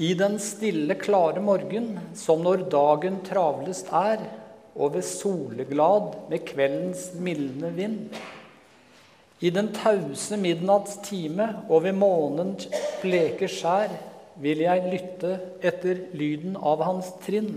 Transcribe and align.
I 0.00 0.14
den 0.16 0.38
stille, 0.40 0.94
klare 0.96 1.42
morgen, 1.44 1.98
som 2.16 2.40
når 2.40 2.64
dagen 2.72 3.18
travlest 3.26 3.90
er, 3.92 4.22
og 4.72 4.94
ved 4.94 5.04
soleglad 5.04 6.14
med 6.30 6.46
kveldens 6.48 7.10
mildne 7.20 7.72
vind. 7.76 7.98
I 9.40 9.50
den 9.52 9.68
tause 9.76 10.38
midnatts 10.40 10.96
time 11.04 11.50
og 11.68 11.84
ved 11.84 11.98
månens 12.00 12.68
bleke 13.02 13.48
skjær 13.48 13.92
vil 14.40 14.62
jeg 14.64 14.88
lytte 14.88 15.34
etter 15.60 16.00
lyden 16.16 16.56
av 16.56 16.80
hans 16.86 17.10
trinn. 17.24 17.52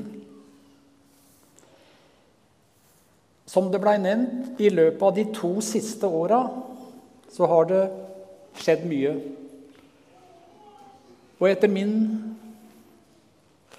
Som 3.48 3.72
det 3.72 3.80
blei 3.84 3.96
nevnt, 4.02 4.60
i 4.60 4.72
løpet 4.72 5.08
av 5.08 5.16
de 5.16 5.28
to 5.36 5.54
siste 5.64 6.08
åra 6.08 6.42
så 7.32 7.48
har 7.48 7.72
det 7.72 7.84
skjedd 8.60 8.84
mye. 8.90 9.16
Og 11.40 11.50
etter, 11.50 11.72
min, 11.72 12.33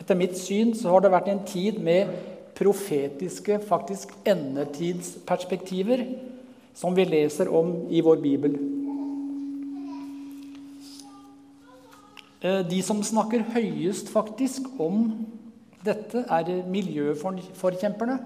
etter 0.00 0.18
mitt 0.18 0.36
syn 0.38 0.74
så 0.76 0.94
har 0.94 1.04
det 1.04 1.12
vært 1.14 1.30
en 1.32 1.42
tid 1.46 1.80
med 1.82 2.10
profetiske, 2.54 3.58
faktisk 3.66 4.14
endetidsperspektiver, 4.28 6.04
som 6.74 6.94
vi 6.94 7.06
leser 7.06 7.50
om 7.50 7.76
i 7.90 8.02
vår 8.04 8.22
bibel. 8.22 8.56
Eh, 12.44 12.60
de 12.68 12.80
som 12.84 13.02
snakker 13.02 13.46
høyest 13.54 14.10
faktisk 14.12 14.66
om 14.82 15.06
dette, 15.84 16.24
er 16.28 16.64
miljøforkjemperne. 16.68 18.18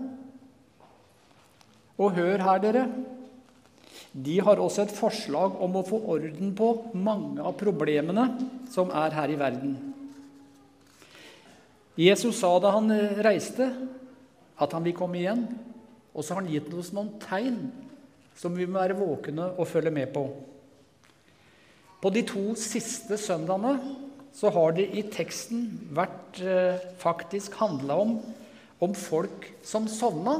Og 1.98 2.14
hør 2.14 2.42
her, 2.46 2.58
dere. 2.62 2.86
De 4.14 4.38
har 4.40 4.58
også 4.62 4.86
et 4.86 4.94
forslag 4.94 5.58
om 5.62 5.76
å 5.78 5.84
få 5.86 6.00
orden 6.14 6.54
på 6.56 6.70
mange 6.94 7.42
av 7.42 7.58
problemene 7.58 8.30
som 8.72 8.90
er 8.94 9.14
her 9.14 9.34
i 9.34 9.38
verden. 9.38 9.87
Jesus 11.98 12.38
sa 12.38 12.52
da 12.62 12.70
han 12.76 12.92
reiste, 13.26 13.66
at 14.58 14.74
han 14.74 14.84
vil 14.86 14.94
komme 14.94 15.18
igjen. 15.18 15.44
Og 16.14 16.22
så 16.22 16.34
har 16.34 16.44
han 16.44 16.52
gitt 16.52 16.70
oss 16.74 16.92
noen 16.94 17.16
tegn 17.22 17.58
som 18.38 18.54
vi 18.54 18.68
må 18.68 18.78
være 18.78 18.98
våkne 18.98 19.52
og 19.58 19.66
følge 19.66 19.92
med 19.94 20.12
på. 20.14 20.28
På 21.98 22.10
de 22.14 22.22
to 22.26 22.52
siste 22.58 23.18
søndagene 23.18 23.74
så 24.38 24.52
har 24.54 24.76
det 24.76 24.86
i 24.94 25.02
teksten 25.10 25.64
vært 25.96 26.38
eh, 26.38 26.78
faktisk 27.00 27.56
handla 27.58 27.96
om, 28.04 28.12
om 28.78 28.94
folk 28.94 29.48
som 29.66 29.88
sovna. 29.90 30.36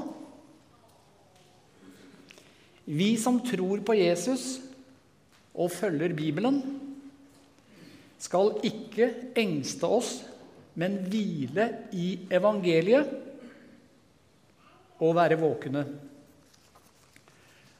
Vi 2.87 3.17
som 3.19 3.41
tror 3.43 3.83
på 3.83 3.99
Jesus 3.99 4.61
og 5.59 5.73
følger 5.75 6.15
Bibelen, 6.15 6.63
skal 8.19 8.55
ikke 8.67 9.11
engste 9.39 9.91
oss, 9.99 10.23
men 10.79 10.99
hvile 11.11 11.67
i 11.93 12.13
evangeliet 12.31 13.11
og 15.03 15.15
være 15.19 15.39
våkne. 15.41 15.85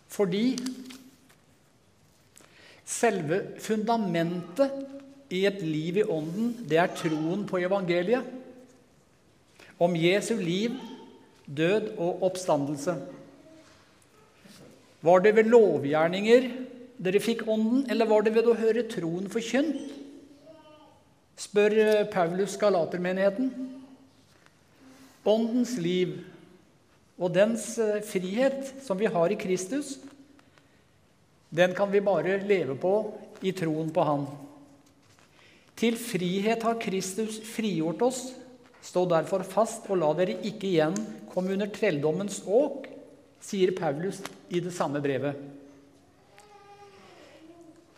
Fordi 0.09 0.45
selve 2.89 3.43
fundamentet 3.63 4.87
i 5.31 5.45
et 5.47 5.61
liv 5.63 6.01
i 6.01 6.07
Ånden, 6.09 6.55
det 6.69 6.81
er 6.81 6.95
troen 6.97 7.45
på 7.47 7.61
evangeliet. 7.61 8.25
Om 9.79 9.95
Jesu 9.95 10.35
liv, 10.41 10.75
død 11.47 11.93
og 11.99 12.25
oppstandelse. 12.31 12.97
Var 15.03 15.23
det 15.23 15.37
ved 15.37 15.53
lovgjerninger 15.53 16.49
dere 16.99 17.23
fikk 17.23 17.45
Ånden, 17.47 17.85
eller 17.91 18.09
var 18.11 18.25
det 18.27 18.35
ved 18.35 18.49
å 18.51 18.57
høre 18.59 18.89
troen 18.91 19.29
forkynt? 19.31 19.98
Spør 21.39 21.75
eh, 21.79 22.05
Paulus 22.11 22.57
galatermenigheten. 22.59 23.53
Åndens 25.29 25.77
liv 25.79 26.17
og 27.19 27.31
dens 27.35 27.77
eh, 27.83 28.01
frihet 28.07 28.73
som 28.83 28.99
vi 28.99 29.11
har 29.11 29.31
i 29.31 29.39
Kristus, 29.39 29.97
den 31.49 31.75
kan 31.77 31.91
vi 31.93 32.03
bare 32.05 32.41
leve 32.45 32.75
på 32.79 32.93
i 33.41 33.55
troen 33.57 33.93
på 33.95 34.05
Han. 34.05 34.27
Til 35.79 35.95
frihet 36.01 36.65
har 36.67 36.81
Kristus 36.83 37.39
frigjort 37.55 38.03
oss. 38.03 38.21
Stå 38.83 39.05
derfor 39.11 39.45
fast, 39.47 39.87
og 39.91 40.01
la 40.01 40.11
dere 40.19 40.41
ikke 40.47 40.67
igjen 40.73 40.97
komme 41.31 41.55
under 41.55 41.71
trelldommens 41.71 42.41
åk, 42.47 42.89
sier 43.43 43.71
Paulus 43.79 44.19
i 44.51 44.63
det 44.65 44.75
samme 44.75 45.01
brevet. 45.03 45.39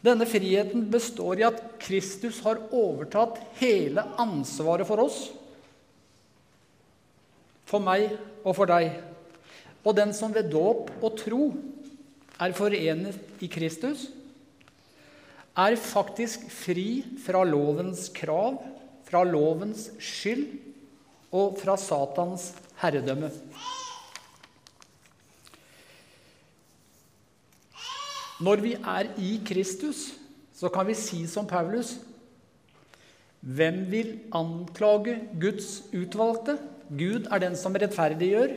Denne 0.01 0.25
friheten 0.29 0.87
består 0.93 1.41
i 1.41 1.45
at 1.45 1.59
Kristus 1.83 2.41
har 2.47 2.63
overtatt 2.73 3.37
hele 3.59 4.05
ansvaret 4.21 4.89
for 4.89 5.03
oss, 5.05 5.19
for 7.69 7.85
meg 7.85 8.09
og 8.41 8.57
for 8.57 8.71
deg. 8.71 8.95
Og 9.85 9.97
den 9.97 10.15
som 10.17 10.33
ved 10.35 10.49
dåp 10.53 10.89
og 11.01 11.19
tro 11.21 11.43
er 12.41 12.57
forenet 12.57 13.45
i 13.45 13.49
Kristus, 13.53 14.09
er 15.61 15.77
faktisk 15.77 16.47
fri 16.53 17.03
fra 17.21 17.43
lovens 17.45 18.09
krav, 18.17 18.61
fra 19.05 19.21
lovens 19.27 19.91
skyld 20.01 20.47
og 21.37 21.59
fra 21.61 21.77
Satans 21.81 22.51
herredømme. 22.81 23.29
Når 28.41 28.63
vi 28.65 28.73
er 28.75 29.11
i 29.21 29.35
Kristus, 29.45 30.15
så 30.57 30.71
kan 30.73 30.89
vi 30.89 30.97
si 30.97 31.27
som 31.29 31.49
Paulus 31.49 31.99
Hvem 33.41 33.87
vil 33.89 34.19
anklage 34.37 35.15
Guds 35.41 35.81
utvalgte? 35.97 36.59
Gud 36.93 37.25
er 37.33 37.41
den 37.41 37.57
som 37.57 37.73
rettferdiggjør. 37.73 38.53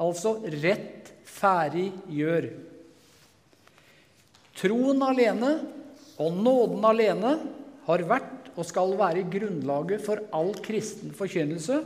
Altså 0.00 0.38
rettferdiggjør. 0.48 2.48
Troen 4.56 5.04
alene 5.04 5.50
og 6.22 6.38
nåden 6.40 6.86
alene 6.88 7.34
har 7.84 8.06
vært 8.08 8.48
og 8.54 8.64
skal 8.68 8.96
være 8.96 9.26
grunnlaget 9.28 10.00
for 10.06 10.24
all 10.32 10.54
kristen 10.64 11.12
forkynnelse. 11.16 11.82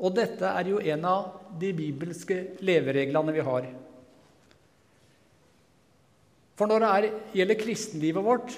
Og 0.00 0.14
dette 0.16 0.46
er 0.46 0.70
jo 0.70 0.78
en 0.78 1.04
av 1.08 1.40
de 1.60 1.72
bibelske 1.76 2.42
levereglene 2.62 3.34
vi 3.34 3.42
har. 3.50 3.66
For 6.60 6.68
når 6.68 6.82
det 6.84 6.88
er, 6.92 7.12
gjelder 7.32 7.56
kristenlivet 7.56 8.20
vårt, 8.20 8.50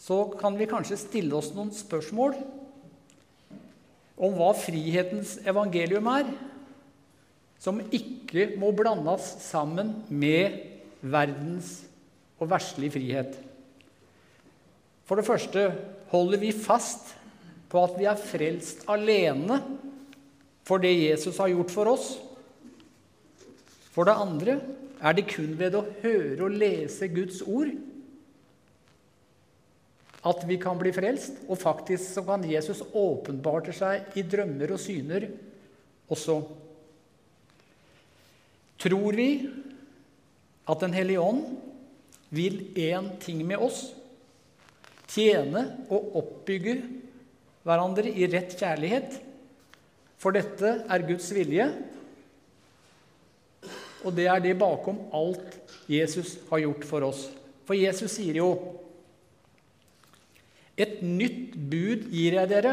så 0.00 0.22
kan 0.40 0.54
vi 0.56 0.64
kanskje 0.70 0.96
stille 0.96 1.36
oss 1.36 1.50
noen 1.52 1.68
spørsmål 1.76 2.32
om 4.24 4.32
hva 4.38 4.54
frihetens 4.56 5.34
evangelium 5.44 6.08
er 6.08 6.30
som 7.60 7.82
ikke 7.92 8.54
må 8.60 8.70
blandes 8.76 9.26
sammen 9.44 9.90
med 10.08 10.56
verdens 11.04 11.82
og 12.40 12.48
verslig 12.54 12.88
frihet. 12.94 13.36
For 15.04 15.20
det 15.20 15.26
første 15.28 15.66
holder 16.08 16.40
vi 16.40 16.54
fast 16.56 17.12
på 17.68 17.82
at 17.84 17.98
vi 18.00 18.08
er 18.08 18.24
frelst 18.32 18.86
alene 18.88 19.60
for 20.64 20.80
det 20.80 20.94
Jesus 20.96 21.36
har 21.36 21.52
gjort 21.52 21.74
for 21.74 21.92
oss. 21.92 22.08
For 23.92 24.08
det 24.08 24.16
andre 24.16 24.56
er 25.04 25.16
det 25.16 25.26
kun 25.28 25.52
ved 25.58 25.76
å 25.76 25.84
høre 26.02 26.46
og 26.46 26.56
lese 26.56 27.10
Guds 27.12 27.42
ord 27.44 27.72
at 30.24 30.44
vi 30.48 30.56
kan 30.60 30.78
bli 30.80 30.92
frelst. 30.96 31.42
Og 31.48 31.60
faktisk 31.60 32.16
så 32.16 32.24
kan 32.24 32.46
Jesus 32.48 32.80
åpenbarte 32.96 33.74
seg 33.76 34.16
i 34.16 34.24
drømmer 34.24 34.72
og 34.72 34.80
syner 34.80 35.28
også. 36.08 36.40
Tror 38.80 39.16
vi 39.16 39.28
at 40.64 40.80
Den 40.80 40.96
hellige 40.96 41.20
ånd 41.20 41.44
vil 42.32 42.72
én 42.80 43.10
ting 43.20 43.42
med 43.44 43.60
oss 43.60 43.90
tjene 45.12 45.66
og 45.92 46.16
oppbygge 46.22 46.78
hverandre 47.64 48.08
i 48.08 48.24
rett 48.32 48.56
kjærlighet. 48.56 49.18
For 50.16 50.32
dette 50.32 50.70
er 50.88 51.04
Guds 51.04 51.28
vilje, 51.36 51.68
og 54.04 54.12
det 54.16 54.28
er 54.30 54.42
det 54.44 54.54
bakom 54.60 55.00
alt 55.16 55.58
Jesus 55.90 56.36
har 56.50 56.62
gjort 56.62 56.86
for 56.88 57.08
oss. 57.08 57.26
For 57.64 57.76
Jesus 57.78 58.12
sier 58.18 58.40
jo 58.42 58.50
Et 60.74 60.98
nytt 61.06 61.52
bud 61.54 62.08
gir 62.10 62.34
jeg 62.34 62.50
dere. 62.50 62.72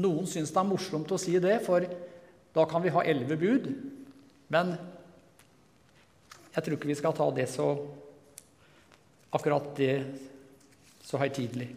Noen 0.00 0.24
syns 0.24 0.48
det 0.48 0.56
er 0.56 0.64
morsomt 0.64 1.10
å 1.12 1.18
si 1.20 1.34
det, 1.36 1.58
for 1.66 1.84
da 2.56 2.64
kan 2.64 2.80
vi 2.80 2.92
ha 2.94 3.02
elleve 3.04 3.36
bud. 3.36 3.66
Men 4.48 4.72
jeg 6.54 6.64
tror 6.64 6.78
ikke 6.78 6.88
vi 6.88 6.96
skal 6.96 7.12
ta 7.12 7.28
det 7.36 7.44
så 7.52 7.68
akkurat 9.36 9.68
det 9.76 9.92
så 11.04 11.20
høytidelig. 11.20 11.68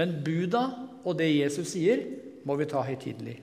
Men 0.00 0.16
buda 0.24 0.64
og 1.04 1.18
det 1.20 1.28
Jesus 1.34 1.74
sier, 1.76 2.00
må 2.48 2.56
vi 2.56 2.68
ta 2.68 2.82
høytidelig. 2.84 3.38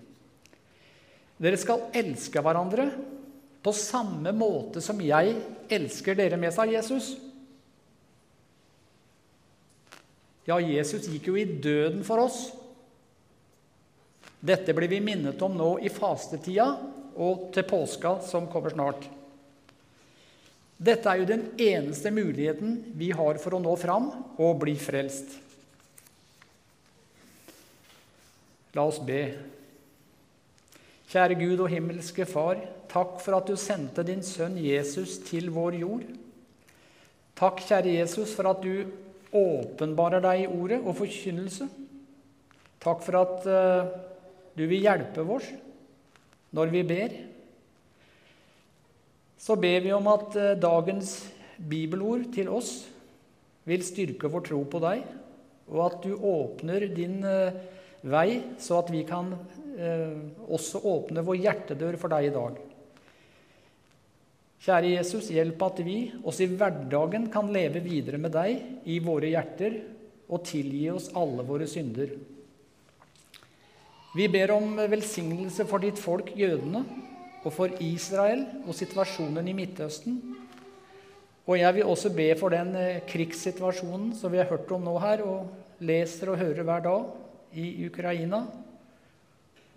Dere 1.42 1.58
skal 1.58 1.88
elske 1.98 2.42
hverandre 2.44 2.90
på 3.62 3.74
samme 3.78 4.34
måte 4.34 4.82
som 4.82 5.02
jeg 5.04 5.36
elsker 5.72 6.18
dere 6.18 6.40
med, 6.40 6.54
sa 6.54 6.66
Jesus. 6.66 7.14
Ja, 10.50 10.58
Jesus 10.58 11.06
gikk 11.06 11.30
jo 11.30 11.38
i 11.38 11.46
døden 11.46 12.02
for 12.06 12.24
oss. 12.26 12.48
Dette 14.42 14.74
blir 14.74 14.90
vi 14.90 15.04
minnet 15.06 15.42
om 15.46 15.54
nå 15.54 15.76
i 15.86 15.92
fastetida 15.94 16.72
og 17.22 17.52
til 17.54 17.68
påska 17.70 18.18
som 18.26 18.50
kommer 18.50 18.74
snart. 18.74 19.06
Dette 20.82 21.12
er 21.12 21.22
jo 21.22 21.30
den 21.30 21.44
eneste 21.62 22.10
muligheten 22.10 22.80
vi 22.98 23.12
har 23.14 23.38
for 23.38 23.54
å 23.54 23.62
nå 23.62 23.76
fram 23.78 24.10
og 24.42 24.62
bli 24.64 24.74
frelst. 24.82 25.38
La 28.74 28.88
oss 28.88 28.98
be. 29.06 29.22
Kjære 31.12 31.38
Gud 31.38 31.60
og 31.60 31.70
himmelske 31.70 32.26
Far, 32.26 32.64
takk 32.92 33.22
for 33.24 33.40
at 33.40 33.48
du 33.48 33.56
sendte 33.60 34.04
din 34.08 34.24
sønn 34.26 34.58
Jesus 34.60 35.18
til 35.24 35.50
vår 35.56 35.80
jord. 35.80 36.04
Takk, 37.40 37.64
kjære 37.66 37.96
Jesus, 38.02 38.34
for 38.36 38.52
at 38.52 38.62
du 38.62 38.86
åpenbarer 39.32 40.22
deg 40.24 40.44
i 40.44 40.50
ordet 40.52 40.82
og 40.84 40.98
forkynnelse. 41.00 41.68
Takk 42.82 43.04
for 43.06 43.18
at 43.22 43.48
uh, 43.48 43.92
du 44.58 44.66
vil 44.68 44.84
hjelpe 44.84 45.24
oss 45.24 45.48
når 46.52 46.74
vi 46.74 46.82
ber. 46.86 47.16
Så 49.42 49.56
ber 49.58 49.86
vi 49.86 49.94
om 49.96 50.10
at 50.12 50.36
uh, 50.38 50.54
dagens 50.60 51.16
bibelord 51.58 52.28
til 52.36 52.52
oss 52.52 52.74
vil 53.70 53.86
styrke 53.86 54.30
vår 54.34 54.46
tro 54.50 54.64
på 54.66 54.82
deg, 54.82 55.06
og 55.70 55.82
at 55.86 56.00
du 56.04 56.16
åpner 56.18 56.90
din 56.92 57.22
uh, 57.24 57.54
vei, 58.02 58.42
så 58.60 58.82
at 58.82 58.90
vi 58.92 59.06
kan 59.08 59.36
også 60.52 60.82
åpne 60.86 61.24
vår 61.26 61.38
hjertedør 61.42 61.96
for 61.98 62.12
deg 62.12 62.28
i 62.28 62.34
dag. 62.34 62.58
Kjære 64.62 64.92
Jesus, 64.94 65.32
hjelp 65.34 65.64
at 65.66 65.80
vi 65.82 65.96
også 66.22 66.46
i 66.46 66.52
hverdagen 66.54 67.24
kan 67.34 67.48
leve 67.50 67.80
videre 67.82 68.20
med 68.22 68.36
deg 68.36 68.60
i 68.86 69.00
våre 69.02 69.32
hjerter 69.32 69.80
og 70.30 70.44
tilgi 70.46 70.84
oss 70.94 71.08
alle 71.18 71.42
våre 71.48 71.66
synder. 71.66 72.12
Vi 74.14 74.28
ber 74.30 74.54
om 74.54 74.76
velsignelse 74.92 75.66
for 75.66 75.82
ditt 75.82 75.98
folk 75.98 76.30
jødene 76.38 76.84
og 77.42 77.50
for 77.56 77.74
Israel 77.82 78.44
og 78.68 78.78
situasjonen 78.78 79.50
i 79.50 79.56
Midtøsten. 79.58 80.20
Og 81.48 81.58
jeg 81.58 81.78
vil 81.80 81.90
også 81.90 82.12
be 82.14 82.28
for 82.38 82.54
den 82.54 82.76
eh, 82.78 83.02
krigssituasjonen 83.10 84.12
som 84.20 84.30
vi 84.30 84.44
har 84.44 84.52
hørt 84.52 84.70
om 84.76 84.86
nå 84.86 84.94
her, 85.02 85.24
og 85.26 85.82
leser 85.82 86.36
og 86.36 86.38
hører 86.38 86.62
hver 86.68 86.86
dag 86.86 87.58
i 87.58 87.66
Ukraina, 87.88 88.44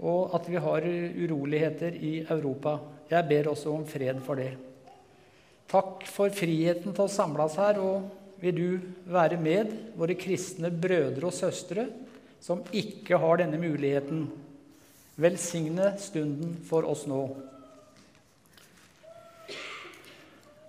og 0.04 0.36
at 0.36 0.50
vi 0.50 0.60
har 0.60 0.84
uroligheter 1.24 1.96
i 1.96 2.14
Europa. 2.28 2.76
Jeg 3.08 3.28
ber 3.32 3.48
også 3.54 3.72
om 3.72 3.88
fred 3.88 4.20
for 4.20 4.36
det. 4.36 4.52
Takk 5.70 6.04
for 6.10 6.30
friheten 6.34 6.92
til 6.94 7.04
å 7.06 7.10
samles 7.10 7.56
her, 7.58 7.78
og 7.80 8.02
vil 8.42 8.56
du 8.56 8.80
være 9.08 9.36
med 9.40 9.72
våre 9.96 10.14
kristne 10.18 10.70
brødre 10.70 11.26
og 11.30 11.34
søstre 11.34 11.86
som 12.44 12.62
ikke 12.76 13.16
har 13.20 13.36
denne 13.40 13.58
muligheten. 13.60 14.30
Velsigne 15.16 15.98
stunden 16.02 16.56
for 16.68 16.84
oss 16.90 17.06
nå. 17.08 17.36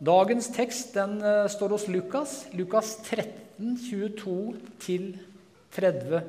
Dagens 0.05 0.47
tekst 0.53 0.93
den 0.95 1.21
eh, 1.23 1.47
står 1.49 1.69
hos 1.75 1.87
Lukas, 1.89 2.45
Lukas 2.53 2.97
13, 3.07 3.77
22-30. 3.87 6.21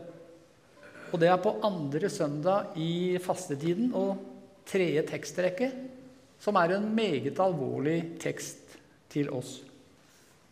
Og 1.13 1.21
det 1.23 1.29
er 1.31 1.37
på 1.43 1.59
andre 1.67 2.09
søndag 2.11 2.65
i 2.79 3.19
fastetiden 3.23 3.95
og 3.95 4.17
tredje 4.67 5.03
tekstrekke 5.11 5.71
som 6.41 6.57
er 6.61 6.77
en 6.77 6.89
meget 6.95 7.39
alvorlig 7.43 8.19
tekst 8.23 8.77
til 9.13 9.31
oss. 9.35 9.61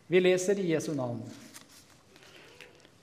Vi 0.07 0.21
leser 0.21 0.59
i 0.61 0.71
Jesu 0.73 0.93
navn. 0.93 1.21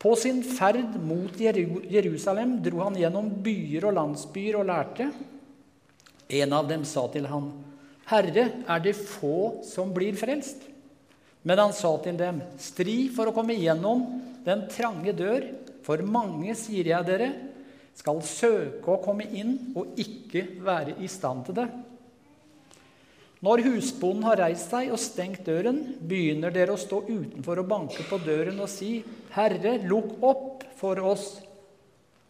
På 0.02 0.16
sin 0.18 0.42
ferd 0.42 0.96
mot 0.98 1.36
Jerusalem 1.38 2.56
dro 2.62 2.80
han 2.82 2.98
gjennom 2.98 3.28
byer 3.42 3.86
og 3.86 3.94
landsbyer 3.98 4.58
og 4.58 4.66
lærte. 4.66 5.06
En 6.32 6.54
av 6.56 6.66
dem 6.68 6.84
sa 6.84 7.06
til 7.12 7.26
ham, 7.30 7.52
'Herre, 8.06 8.50
er 8.66 8.78
det 8.80 8.96
få 8.96 9.62
som 9.64 9.94
blir 9.94 10.16
frelst?' 10.18 10.68
Men 11.44 11.58
han 11.58 11.72
sa 11.72 11.96
til 12.02 12.16
dem, 12.16 12.42
'Stri 12.58 13.14
for 13.14 13.26
å 13.26 13.34
komme 13.34 13.54
gjennom 13.54 14.22
den 14.44 14.68
trange 14.68 15.12
dør, 15.12 15.54
for 15.82 15.98
mange, 16.02 16.54
sier 16.54 16.86
jeg 16.86 17.06
dere, 17.06 17.32
skal 17.94 18.22
søke 18.22 18.86
å 18.86 19.02
komme 19.02 19.26
inn 19.30 19.72
og 19.76 19.94
ikke 19.96 20.62
være 20.62 20.98
i 20.98 21.06
stand 21.06 21.46
til 21.46 21.54
det.' 21.54 21.91
Når 23.42 23.64
husbonden 23.66 24.22
har 24.22 24.38
reist 24.38 24.70
seg 24.70 24.92
og 24.94 25.00
stengt 25.02 25.42
døren, 25.48 25.80
begynner 25.98 26.52
dere 26.54 26.76
å 26.76 26.78
stå 26.78 27.00
utenfor 27.08 27.58
og 27.58 27.70
banke 27.72 28.04
på 28.06 28.20
døren 28.22 28.60
og 28.62 28.70
si, 28.70 29.02
'Herre, 29.34 29.80
lukk 29.82 30.22
opp 30.22 30.62
for 30.78 31.00
oss.' 31.02 31.40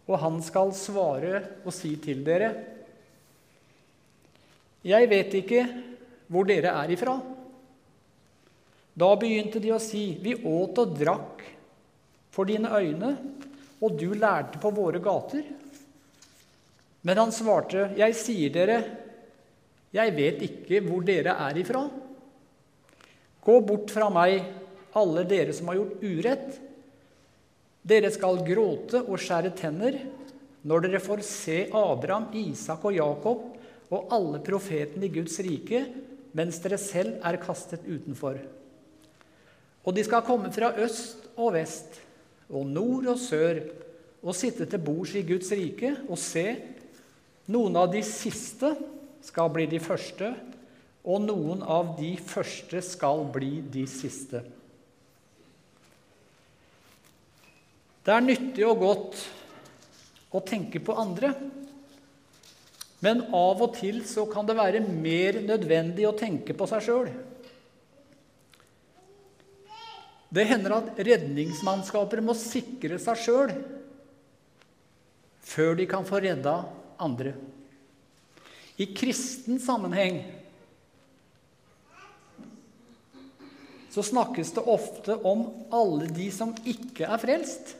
Og 0.09 0.17
han 0.19 0.41
skal 0.43 0.73
svare 0.73 1.43
og 1.67 1.73
si 1.76 1.97
til 2.00 2.25
dere, 2.25 2.49
'Jeg 4.82 5.09
vet 5.09 5.37
ikke 5.43 5.67
hvor 6.32 6.49
dere 6.49 6.73
er 6.81 6.97
ifra.' 6.97 7.20
Da 8.97 9.15
begynte 9.17 9.61
de 9.61 9.69
å 9.69 9.81
si, 9.81 10.17
'Vi 10.17 10.41
åt 10.49 10.79
og 10.79 10.97
drakk 10.97 11.44
for 12.32 12.49
dine 12.49 12.73
øyne, 12.73 13.17
og 13.82 13.99
du 14.00 14.15
lærte 14.15 14.58
på 14.58 14.73
våre 14.73 14.99
gater.' 14.99 15.44
Men 17.05 17.19
han 17.19 17.32
svarte, 17.32 17.93
'Jeg 17.97 18.15
sier 18.17 18.49
dere, 18.49 19.01
jeg 19.93 20.15
vet 20.17 20.43
ikke 20.47 20.81
hvor 20.87 21.05
dere 21.05 21.37
er 21.49 21.59
ifra. 21.61 21.83
Gå 23.43 23.56
bort 23.67 23.93
fra 23.93 24.09
meg, 24.12 24.41
alle 24.97 25.25
dere 25.29 25.53
som 25.56 25.69
har 25.69 25.81
gjort 25.81 26.05
urett. 26.05 26.59
Dere 27.83 28.12
skal 28.15 28.41
gråte 28.47 29.03
og 29.03 29.21
skjære 29.21 29.53
tenner 29.59 29.99
når 30.62 30.85
dere 30.85 31.03
får 31.03 31.25
se 31.27 31.56
Abraham, 31.75 32.29
Isak 32.39 32.85
og 32.87 32.94
Jakob 32.94 33.49
og 33.93 34.12
alle 34.15 34.39
profetene 34.44 35.09
i 35.09 35.12
Guds 35.12 35.35
rike, 35.43 35.83
mens 36.33 36.61
dere 36.62 36.79
selv 36.81 37.19
er 37.19 37.41
kastet 37.43 37.83
utenfor. 37.85 38.39
Og 39.83 39.97
de 39.97 40.05
skal 40.06 40.23
komme 40.25 40.53
fra 40.55 40.71
øst 40.81 41.27
og 41.35 41.56
vest 41.56 41.99
og 42.53 42.69
nord 42.71 43.11
og 43.11 43.19
sør 43.21 43.59
og 44.23 44.37
sitte 44.39 44.69
til 44.71 44.81
bords 44.81 45.17
i 45.19 45.25
Guds 45.27 45.50
rike 45.50 45.97
og 46.06 46.17
se, 46.21 46.47
noen 47.50 47.77
av 47.77 47.91
de 47.91 48.05
siste 48.06 48.71
skal 49.22 49.52
bli 49.54 49.69
de 49.70 49.80
første, 49.82 50.32
og 51.02 51.24
noen 51.24 51.62
av 51.66 51.94
de 51.98 52.14
første 52.19 52.82
skal 52.84 53.24
bli 53.34 53.56
de 53.72 53.86
siste. 53.90 54.42
Det 58.02 58.14
er 58.14 58.24
nyttig 58.24 58.64
og 58.66 58.80
godt 58.82 59.20
å 60.34 60.41
tenke 60.43 60.82
på 60.82 60.94
andre. 60.98 61.32
Men 63.02 63.24
av 63.34 63.62
og 63.62 63.76
til 63.79 64.00
så 64.06 64.24
kan 64.31 64.46
det 64.46 64.58
være 64.58 64.82
mer 64.86 65.41
nødvendig 65.43 66.06
å 66.06 66.17
tenke 66.19 66.55
på 66.55 66.67
seg 66.70 66.84
sjøl. 66.86 67.12
Det 70.32 70.46
hender 70.48 70.79
at 70.79 71.00
redningsmannskaper 71.02 72.22
må 72.24 72.34
sikre 72.38 72.96
seg 73.02 73.19
sjøl 73.20 73.50
før 75.52 75.74
de 75.76 75.84
kan 75.91 76.06
få 76.08 76.22
redda 76.24 76.55
andre. 77.02 77.34
I 78.82 78.86
kristen 78.96 79.60
sammenheng 79.62 80.22
så 83.93 84.03
snakkes 84.03 84.51
det 84.56 84.65
ofte 84.72 85.15
om 85.29 85.44
alle 85.70 86.08
de 86.17 86.31
som 86.32 86.55
ikke 86.65 87.05
er 87.05 87.20
frelst. 87.20 87.74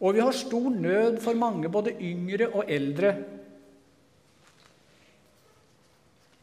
Og 0.00 0.16
vi 0.16 0.24
har 0.24 0.34
stor 0.34 0.70
nød 0.72 1.20
for 1.24 1.36
mange, 1.38 1.68
både 1.68 1.92
yngre 2.00 2.48
og 2.48 2.72
eldre. 2.72 3.12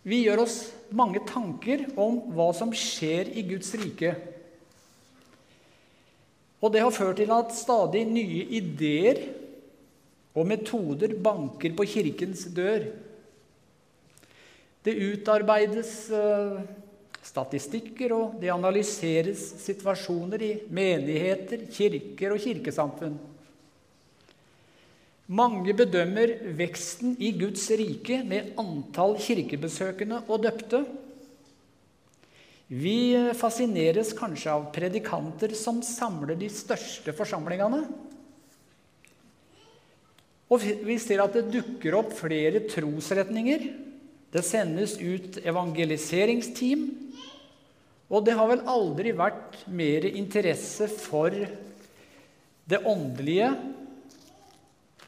Vi 0.05 0.21
gjør 0.23 0.43
oss 0.45 0.57
mange 0.93 1.23
tanker 1.25 1.87
om 1.97 2.21
hva 2.37 2.51
som 2.55 2.71
skjer 2.77 3.33
i 3.33 3.43
Guds 3.49 3.73
rike. 3.81 4.13
Og 6.61 6.71
det 6.71 6.85
har 6.85 6.93
ført 6.95 7.17
til 7.19 7.33
at 7.33 7.55
stadig 7.57 8.05
nye 8.07 8.45
ideer 8.61 9.25
og 10.33 10.47
metoder 10.49 11.13
banker 11.21 11.75
på 11.77 11.85
Kirkens 11.89 12.47
dør. 12.55 12.87
Det 14.83 14.95
utarbeides 14.99 15.91
uh, 16.11 16.57
statistikker, 17.23 18.11
og 18.15 18.39
det 18.41 18.51
analyseres 18.51 19.45
situasjoner 19.63 20.43
i 20.43 20.55
menigheter, 20.73 21.67
kirker 21.71 22.35
og 22.35 22.43
kirkesamfunn. 22.43 23.15
Mange 25.33 25.71
bedømmer 25.77 26.33
veksten 26.59 27.15
i 27.23 27.31
Guds 27.39 27.69
rike 27.79 28.19
med 28.27 28.57
antall 28.59 29.15
kirkebesøkende 29.23 30.19
og 30.27 30.43
døpte. 30.43 30.83
Vi 32.67 33.15
fascineres 33.37 34.11
kanskje 34.17 34.51
av 34.51 34.67
predikanter 34.75 35.53
som 35.55 35.79
samler 35.85 36.35
de 36.39 36.49
største 36.51 37.15
forsamlingene. 37.15 37.85
Og 40.53 40.61
vi 40.85 40.99
ser 41.01 41.23
at 41.23 41.33
det 41.33 41.49
dukker 41.49 41.95
opp 41.97 42.11
flere 42.13 42.61
trosretninger. 42.69 43.65
Det 44.33 44.43
sendes 44.45 44.95
ut 45.01 45.39
evangeliseringsteam. 45.41 46.85
Og 48.13 48.25
det 48.27 48.35
har 48.37 48.49
vel 48.51 48.61
aldri 48.69 49.13
vært 49.17 49.63
mer 49.73 50.05
interesse 50.11 50.85
for 50.91 51.33
det 52.63 52.79
åndelige, 52.87 53.49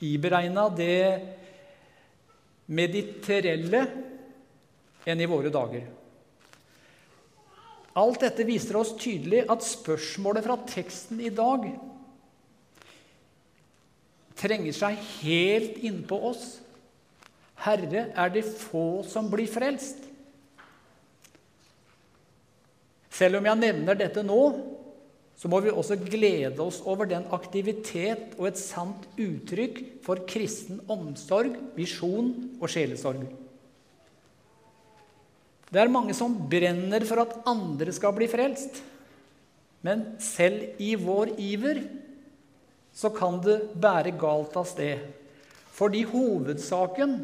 iberegna 0.04 0.66
det 0.74 1.06
mediterelle, 2.66 3.86
enn 5.06 5.22
i 5.22 5.30
våre 5.30 5.52
dager. 5.54 5.86
Alt 7.96 8.26
dette 8.26 8.44
viser 8.48 8.76
oss 8.80 8.96
tydelig 9.00 9.46
at 9.48 9.64
spørsmålet 9.64 10.44
fra 10.44 10.58
teksten 10.68 11.22
i 11.24 11.32
dag 11.32 11.70
trenger 14.46 14.78
seg 14.78 15.02
helt 15.26 15.82
innpå 15.84 16.22
oss. 16.30 16.46
Herre, 17.66 18.10
er 18.14 18.34
det 18.34 18.46
få 18.46 19.02
som 19.10 19.28
blir 19.32 19.50
frelst? 19.50 20.04
Selv 23.16 23.40
om 23.40 23.48
jeg 23.48 23.62
nevner 23.62 23.98
dette 23.98 24.24
nå, 24.28 24.42
så 25.36 25.50
må 25.52 25.60
vi 25.64 25.72
også 25.72 25.98
glede 26.00 26.64
oss 26.64 26.82
over 26.88 27.08
den 27.10 27.26
aktivitet 27.36 28.36
og 28.38 28.50
et 28.50 28.60
sant 28.60 29.08
uttrykk 29.20 29.82
for 30.06 30.24
kristen 30.28 30.80
omsorg, 30.92 31.58
visjon 31.76 32.32
og 32.60 32.70
sjelesorg. 32.72 33.26
Det 35.72 35.82
er 35.82 35.92
mange 35.92 36.16
som 36.16 36.38
brenner 36.50 37.04
for 37.08 37.24
at 37.24 37.36
andre 37.50 37.92
skal 37.96 38.14
bli 38.16 38.30
frelst. 38.32 38.80
Men 39.84 40.06
selv 40.24 40.80
i 40.82 40.94
vår 40.98 41.36
iver 41.42 41.82
så 42.96 43.12
kan 43.12 43.42
det 43.44 43.60
bære 43.76 44.16
galt 44.20 44.56
av 44.56 44.68
sted. 44.70 45.04
Fordi 45.76 46.06
hovedsaken 46.08 47.18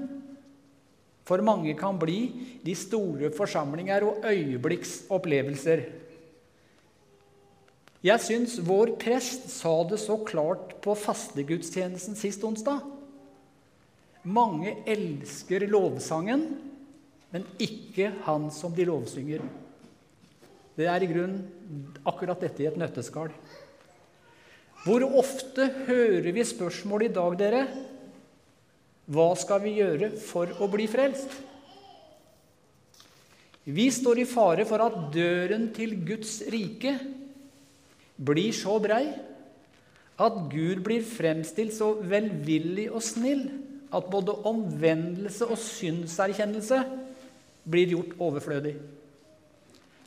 for 1.27 1.43
mange 1.45 1.73
kan 1.79 1.99
bli 1.99 2.19
de 2.65 2.75
store 2.75 3.31
forsamlinger 3.31 4.03
og 4.03 4.25
øyeblikksopplevelser. 4.27 5.85
Jeg 8.01 8.23
syns 8.25 8.57
vår 8.65 8.95
prest 8.99 9.47
sa 9.53 9.75
det 9.87 10.01
så 10.01 10.17
klart 10.25 10.73
på 10.83 10.95
fastegudstjenesten 10.97 12.17
sist 12.19 12.43
onsdag. 12.43 12.81
Mange 14.25 14.73
elsker 14.89 15.67
lovsangen, 15.69 16.47
men 17.31 17.45
ikke 17.61 18.09
han 18.25 18.49
som 18.53 18.73
de 18.75 18.89
lovsynger. 18.89 19.45
Det 20.75 20.87
er 20.89 21.03
i 21.05 21.09
grunnen 21.09 21.93
akkurat 22.09 22.41
dette 22.41 22.65
i 22.65 22.67
et 22.69 22.79
nøtteskall. 22.79 23.29
Hvor 24.81 25.03
ofte 25.21 25.67
hører 25.85 26.31
vi 26.33 26.43
spørsmål 26.47 27.05
i 27.05 27.13
dag, 27.13 27.37
dere? 27.37 27.65
Hva 29.11 29.27
skal 29.37 29.61
vi 29.61 29.75
gjøre 29.77 30.09
for 30.17 30.49
å 30.57 30.69
bli 30.71 30.87
frelst? 30.89 31.33
Vi 33.61 33.85
står 33.93 34.23
i 34.23 34.29
fare 34.29 34.65
for 34.65 34.81
at 34.81 34.95
døren 35.13 35.67
til 35.75 35.93
Guds 36.07 36.39
rike 36.49 36.95
blir 38.17 38.55
så 38.57 38.79
brei 38.81 39.03
at 40.21 40.39
Gud 40.49 40.81
blir 40.85 41.05
fremstilt 41.05 41.75
så 41.75 41.91
velvillig 42.01 42.87
og 42.89 43.03
snill 43.05 43.43
at 43.93 44.09
både 44.09 44.33
omvendelse 44.49 45.45
og 45.45 45.61
syndserkjennelse 45.61 46.79
blir 47.69 47.93
gjort 47.93 48.17
overflødig. 48.17 48.73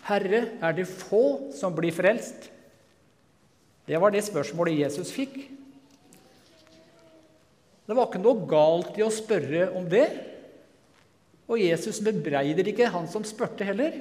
Herre, 0.09 0.43
er 0.59 0.75
det 0.77 0.91
få 0.91 1.53
som 1.55 1.75
blir 1.77 1.95
frelst? 1.95 2.51
Det 3.85 4.01
var 4.01 4.15
det 4.15 4.25
spørsmålet 4.25 4.81
Jesus 4.81 5.13
fikk. 5.13 5.37
Det 7.85 7.97
var 7.97 8.09
ikke 8.09 8.23
noe 8.23 8.47
galt 8.49 8.97
i 8.97 9.05
å 9.05 9.13
spørre 9.13 9.69
om 9.77 9.85
det. 9.91 10.07
Og 11.45 11.61
Jesus 11.61 12.01
bebreider 12.01 12.71
ikke 12.71 12.89
han 12.89 13.09
som 13.13 13.27
spurte, 13.29 13.67
heller. 13.69 13.99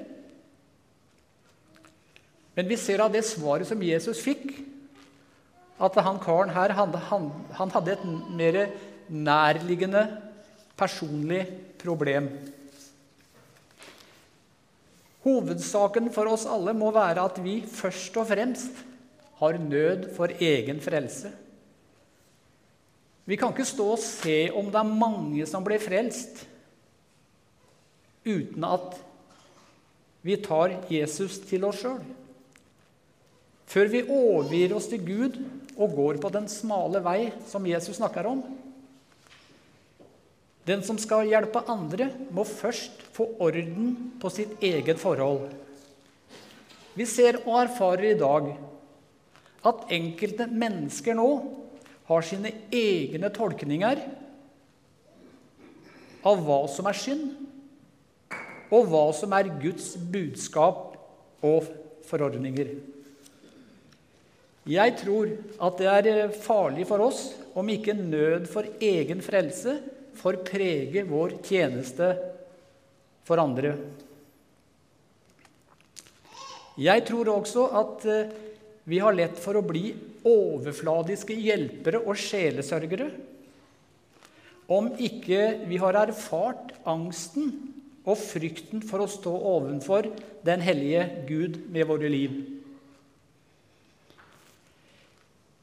Men 2.56 2.70
vi 2.70 2.78
ser 2.80 3.04
av 3.04 3.12
det 3.12 3.26
svaret 3.28 3.68
som 3.68 3.82
Jesus 3.84 4.22
fikk, 4.24 4.54
at 5.84 5.98
han 6.06 6.22
karen 6.22 6.54
her 6.54 6.72
han, 6.78 6.94
han, 7.10 7.30
han 7.58 7.72
hadde 7.74 7.96
et 7.98 8.04
mer 8.38 8.60
nærliggende 9.12 10.06
personlig 10.80 11.42
problem. 11.82 12.30
Hovedsaken 15.24 16.08
for 16.14 16.30
oss 16.32 16.46
alle 16.48 16.76
må 16.78 16.92
være 16.96 17.26
at 17.26 17.40
vi 17.44 17.62
først 17.68 18.16
og 18.22 18.30
fremst 18.32 18.84
har 19.40 19.60
nød 19.60 20.10
for 20.16 20.34
egen 20.40 20.82
frelse. 20.84 21.32
Vi 23.26 23.38
kan 23.40 23.54
ikke 23.54 23.66
stå 23.68 23.88
og 23.94 24.02
se 24.04 24.50
om 24.52 24.68
det 24.72 24.80
er 24.82 24.98
mange 25.00 25.46
som 25.48 25.64
blir 25.64 25.82
frelst, 25.82 26.44
uten 28.24 28.66
at 28.68 29.00
vi 30.24 30.38
tar 30.40 30.78
Jesus 30.92 31.40
til 31.48 31.66
oss 31.68 31.82
sjøl. 31.84 32.04
Før 33.68 33.90
vi 33.92 34.04
overgir 34.06 34.76
oss 34.76 34.90
til 34.92 35.02
Gud 35.04 35.40
og 35.74 35.96
går 35.98 36.20
på 36.22 36.32
den 36.32 36.48
smale 36.52 37.02
vei 37.04 37.32
som 37.50 37.66
Jesus 37.68 37.98
snakker 37.98 38.28
om, 38.30 38.44
den 40.64 40.84
som 40.88 41.00
skal 41.00 41.28
hjelpe 41.28 41.64
andre, 41.68 42.08
må 42.32 42.46
først 42.48 43.02
få 43.16 43.26
orden 43.44 44.14
på 44.22 44.30
sitt 44.32 44.62
eget 44.64 45.00
forhold. 45.02 45.50
Vi 46.96 47.08
ser 47.10 47.42
og 47.44 47.58
erfarer 47.66 48.14
i 48.14 48.20
dag 48.20 48.54
at 49.64 49.92
enkelte 49.96 50.48
mennesker 50.52 51.16
nå 51.18 51.30
har 52.10 52.26
sine 52.28 52.52
egne 52.74 53.30
tolkninger 53.34 54.02
av 56.24 56.42
hva 56.44 56.60
som 56.72 56.88
er 56.88 57.00
synd, 57.00 57.30
og 58.74 58.90
hva 58.90 59.06
som 59.16 59.34
er 59.36 59.52
Guds 59.62 59.94
budskap 60.12 60.96
og 61.46 61.68
forordninger. 62.08 62.74
Jeg 64.64 64.96
tror 65.02 65.32
at 65.68 65.82
det 65.82 65.90
er 65.92 66.38
farlig 66.44 66.88
for 66.88 67.04
oss 67.04 67.26
om 67.60 67.68
ikke 67.70 67.96
nød 67.98 68.48
for 68.52 68.68
egen 68.82 69.20
frelse 69.24 69.76
får 70.18 70.40
prege 70.48 71.04
vår 71.10 71.38
tjeneste 71.44 72.14
for 73.28 73.42
andre. 73.44 73.76
Jeg 76.80 77.04
tror 77.06 77.30
også 77.36 77.68
at 77.78 78.06
eh, 78.10 78.32
vi 78.90 79.00
har 79.00 79.16
lett 79.16 79.38
for 79.40 79.58
å 79.58 79.66
bli 79.66 79.94
overfladiske 80.28 81.36
hjelpere 81.36 82.02
og 82.04 82.20
sjelesørgere 82.20 83.10
om 84.74 84.90
ikke 84.96 85.66
vi 85.68 85.80
har 85.82 85.98
erfart 86.00 86.74
angsten 86.88 87.52
og 88.04 88.18
frykten 88.20 88.84
for 88.84 89.04
å 89.04 89.12
stå 89.12 89.32
ovenfor 89.32 90.10
den 90.44 90.64
hellige 90.64 91.06
Gud 91.28 91.60
med 91.72 91.88
våre 91.88 92.10
liv. 92.12 92.36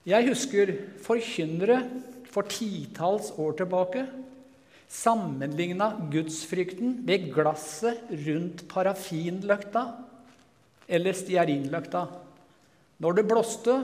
Jeg 0.08 0.28
husker 0.30 0.72
forkynnere 1.04 1.82
for 2.32 2.48
titalls 2.48 3.32
år 3.40 3.58
tilbake 3.58 4.06
sammenligna 4.90 5.92
gudsfrykten 6.10 6.96
med 7.06 7.28
glasset 7.34 8.08
rundt 8.24 8.64
parafinløkta 8.72 9.84
eller 10.90 11.14
stearinløkta. 11.14 12.08
Når 13.00 13.16
det 13.16 13.26
blåste, 13.28 13.78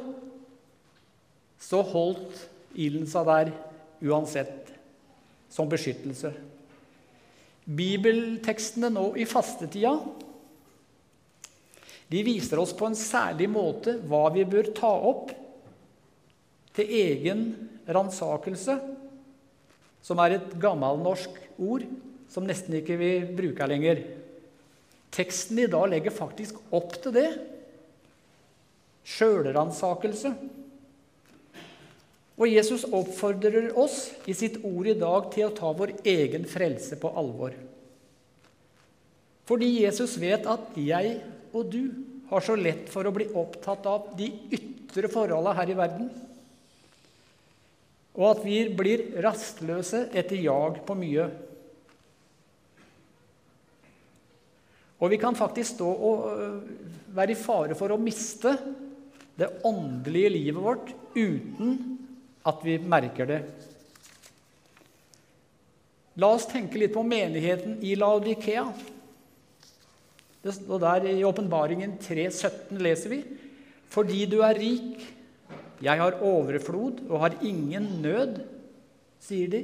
så 1.60 1.80
holdt 1.88 2.42
ilden 2.76 3.08
seg 3.08 3.28
der 3.30 3.52
uansett, 4.04 4.72
som 5.48 5.70
beskyttelse. 5.72 6.34
Bibeltekstene 7.66 8.92
nå 8.92 9.08
i 9.18 9.24
fastetida 9.26 9.96
de 12.06 12.20
viser 12.22 12.60
oss 12.62 12.74
på 12.76 12.86
en 12.86 12.98
særlig 12.98 13.48
måte 13.50 13.96
hva 14.06 14.28
vi 14.34 14.44
bør 14.46 14.68
ta 14.76 14.92
opp 15.08 15.32
til 16.76 16.92
egen 17.00 17.48
ransakelse 17.90 18.76
som 20.06 20.22
er 20.22 20.36
et 20.36 20.54
gammelnorsk 20.62 21.40
ord 21.58 21.86
som 22.30 22.46
nesten 22.46 22.76
ikke 22.78 22.98
vi 23.00 23.10
bruker 23.38 23.70
lenger. 23.70 24.04
Teksten 25.14 25.58
i 25.62 25.68
dag 25.70 25.88
legger 25.90 26.14
faktisk 26.14 26.60
opp 26.74 26.94
til 27.02 27.14
det. 27.16 27.28
Sjølransakelse. 29.06 30.32
Og 32.36 32.50
Jesus 32.50 32.84
oppfordrer 32.84 33.70
oss 33.78 34.10
i 34.28 34.34
sitt 34.36 34.58
ord 34.66 34.90
i 34.90 34.98
dag 34.98 35.30
til 35.32 35.46
å 35.46 35.54
ta 35.56 35.70
vår 35.72 35.94
egen 36.04 36.44
frelse 36.50 36.98
på 37.00 37.12
alvor. 37.16 37.54
Fordi 39.46 39.70
Jesus 39.78 40.18
vet 40.20 40.44
at 40.50 40.76
jeg 40.76 41.16
og 41.54 41.70
du 41.72 41.82
har 42.28 42.42
så 42.44 42.58
lett 42.58 42.90
for 42.92 43.06
å 43.06 43.14
bli 43.14 43.30
opptatt 43.38 43.86
av 43.88 44.10
de 44.18 44.26
ytre 44.52 45.08
forholdene 45.08 45.54
her 45.56 45.70
i 45.70 45.78
verden 45.78 46.10
og 48.16 48.30
at 48.30 48.44
vi 48.46 48.62
blir 48.72 49.04
rastløse 49.24 50.06
etter 50.16 50.40
jag 50.40 50.80
på 50.88 50.96
mye. 50.96 51.28
Og 54.96 55.12
vi 55.12 55.18
kan 55.20 55.36
faktisk 55.36 55.74
stå 55.74 55.88
og 56.08 56.22
øh, 56.32 56.60
være 57.12 57.34
i 57.34 57.36
fare 57.36 57.76
for 57.76 57.92
å 57.92 58.00
miste 58.00 58.54
det 59.36 59.52
åndelige 59.68 60.32
livet 60.32 60.62
vårt 60.64 60.92
uten 61.14 61.78
at 62.46 62.60
vi 62.64 62.78
merker 62.80 63.28
det. 63.28 63.40
La 66.16 66.30
oss 66.32 66.46
tenke 66.48 66.80
litt 66.80 66.94
på 66.94 67.04
menigheten 67.04 67.76
i 67.84 67.92
Laodikea. 67.98 68.64
Det 70.40 70.54
står 70.56 70.80
der 70.80 71.08
I 71.10 71.24
åpenbaringen 71.26 71.98
3,17 72.00 72.80
leser 72.80 73.12
vi 73.12 73.20
fordi 73.92 74.24
du 74.26 74.40
er 74.42 74.58
rik, 74.58 75.04
'Jeg 75.80 75.98
har 76.00 76.18
overflod 76.24 77.04
og 77.08 77.20
har 77.20 77.36
ingen 77.42 78.02
nød', 78.02 78.40
sier 79.20 79.48
de. 79.48 79.62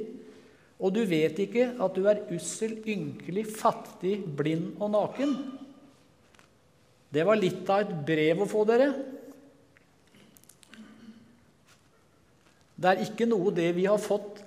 Og 0.79 0.93
du 0.95 1.03
vet 1.05 1.37
ikke 1.39 1.73
at 1.81 1.95
du 1.95 2.07
er 2.07 2.23
ussel, 2.33 2.77
ynkelig, 2.87 3.45
fattig, 3.47 4.23
blind 4.37 4.79
og 4.79 4.91
naken. 4.91 5.35
Det 7.13 7.25
var 7.25 7.37
litt 7.37 7.69
av 7.69 7.83
et 7.83 7.93
brev 8.07 8.41
å 8.41 8.49
få, 8.49 8.63
dere. 8.65 8.89
Det 12.83 12.91
er 12.91 13.03
ikke 13.05 13.27
noe 13.31 13.53
det 13.55 13.69
vi 13.77 13.85
har 13.87 14.01
fått 14.01 14.41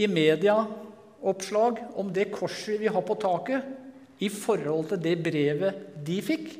i 0.00 0.08
medieoppslag 0.10 1.78
om 2.00 2.10
det 2.12 2.28
korset 2.34 2.76
vi 2.82 2.90
har 2.92 3.04
på 3.04 3.16
taket, 3.20 3.64
i 4.20 4.28
forhold 4.28 4.90
til 4.90 5.00
det 5.00 5.14
brevet 5.24 5.78
de 6.04 6.18
fikk. 6.20 6.50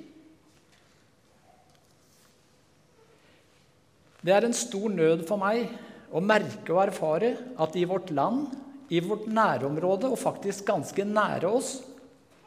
Det 4.25 4.32
er 4.32 4.46
en 4.49 4.56
stor 4.56 4.88
nød 4.92 5.26
for 5.28 5.40
meg 5.40 5.68
å 6.12 6.22
merke 6.25 6.72
og 6.72 6.82
erfare 6.87 7.34
at 7.60 7.76
i 7.76 7.84
vårt 7.88 8.08
land, 8.16 8.49
i 8.88 9.02
vårt 9.04 9.28
nærområde 9.28 10.08
og 10.08 10.20
faktisk 10.20 10.64
ganske 10.72 11.04
nære 11.04 11.52
oss, 11.60 11.76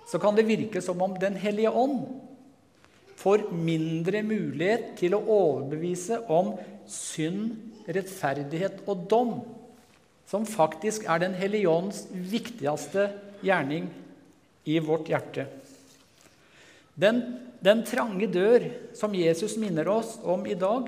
så 0.09 0.17
kan 0.19 0.33
det 0.35 0.49
virke 0.49 0.81
som 0.83 1.01
om 1.01 1.13
Den 1.21 1.37
hellige 1.39 1.71
ånd 1.71 2.01
får 3.19 3.47
mindre 3.55 4.23
mulighet 4.25 4.93
til 4.99 5.15
å 5.15 5.23
overbevise 5.23 6.21
om 6.31 6.53
synd, 6.89 7.53
rettferdighet 7.87 8.85
og 8.87 9.07
dom, 9.11 9.33
som 10.27 10.47
faktisk 10.47 11.05
er 11.11 11.19
Den 11.19 11.35
hellige 11.35 11.69
ånds 11.69 12.05
viktigste 12.11 13.09
gjerning 13.43 13.89
i 14.65 14.79
vårt 14.79 15.09
hjerte. 15.11 15.45
Den, 16.95 17.21
den 17.59 17.83
trange 17.85 18.29
dør 18.31 18.69
som 18.95 19.15
Jesus 19.17 19.57
minner 19.59 19.89
oss 19.91 20.15
om 20.23 20.45
i 20.47 20.55
dag, 20.57 20.87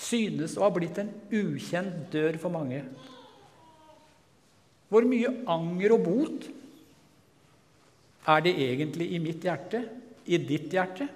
synes 0.00 0.56
å 0.56 0.64
ha 0.64 0.70
blitt 0.72 0.98
en 1.00 1.10
ukjent 1.30 2.08
dør 2.12 2.38
for 2.40 2.52
mange. 2.52 2.82
Hvor 4.90 5.06
mye 5.06 5.30
anger 5.50 5.94
og 5.94 6.04
bot 6.06 6.48
er 8.30 8.44
det 8.44 8.56
egentlig 8.64 9.10
i 9.14 9.20
mitt 9.22 9.44
hjerte, 9.46 9.84
i 10.26 10.40
ditt 10.40 10.72
hjerte? 10.74 11.06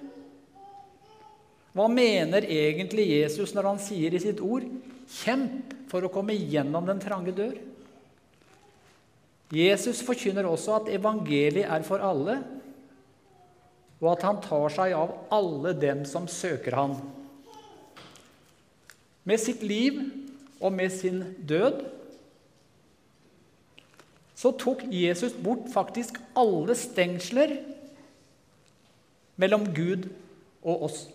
Hva 1.75 1.89
mener 1.91 2.45
egentlig 2.47 3.09
Jesus 3.11 3.51
når 3.51 3.67
han 3.73 3.79
sier 3.83 4.13
i 4.15 4.21
sitt 4.23 4.39
ord 4.39 4.63
'kjemp 5.11 5.73
for 5.91 6.05
å 6.05 6.11
komme 6.11 6.33
gjennom 6.33 6.85
den 6.87 7.01
trange 7.03 7.33
dør'? 7.35 7.57
Jesus 9.51 9.99
forkynner 10.01 10.47
også 10.47 10.79
at 10.79 10.93
evangeliet 10.95 11.67
er 11.69 11.83
for 11.85 12.01
alle, 12.01 12.39
og 14.01 14.07
at 14.11 14.23
han 14.25 14.39
tar 14.41 14.71
seg 14.73 14.95
av 14.95 15.13
alle 15.35 15.73
dem 15.77 16.05
som 16.07 16.27
søker 16.31 16.75
ham. 16.75 16.95
Med 19.25 19.39
sitt 19.41 19.63
liv 19.63 19.99
og 20.61 20.73
med 20.73 20.91
sin 20.93 21.21
død 21.47 21.83
så 24.35 24.51
tok 24.51 24.83
Jesus 24.91 25.33
bort 25.33 25.69
faktisk 25.73 26.19
alle 26.37 26.75
stengsler 26.75 27.55
mellom 29.39 29.65
Gud 29.73 30.09
og 30.61 30.89
oss. 30.89 31.05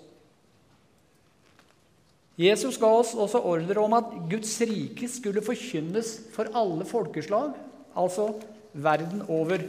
Jesus 2.40 2.78
ga 2.80 2.88
oss 3.02 3.12
også 3.12 3.42
ordre 3.44 3.82
om 3.82 3.94
at 3.98 4.14
Guds 4.30 4.54
rike 4.64 5.08
skulle 5.12 5.44
forkynnes 5.44 6.14
for 6.32 6.48
alle 6.56 6.86
folkeslag, 6.88 7.52
altså 7.92 8.30
verden 8.72 9.26
over. 9.28 9.66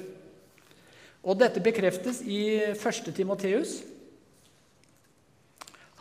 Og 1.21 1.39
dette 1.41 1.61
bekreftes 1.63 2.21
i 2.23 2.61
1. 2.71 3.11
Timoteus 3.17 3.81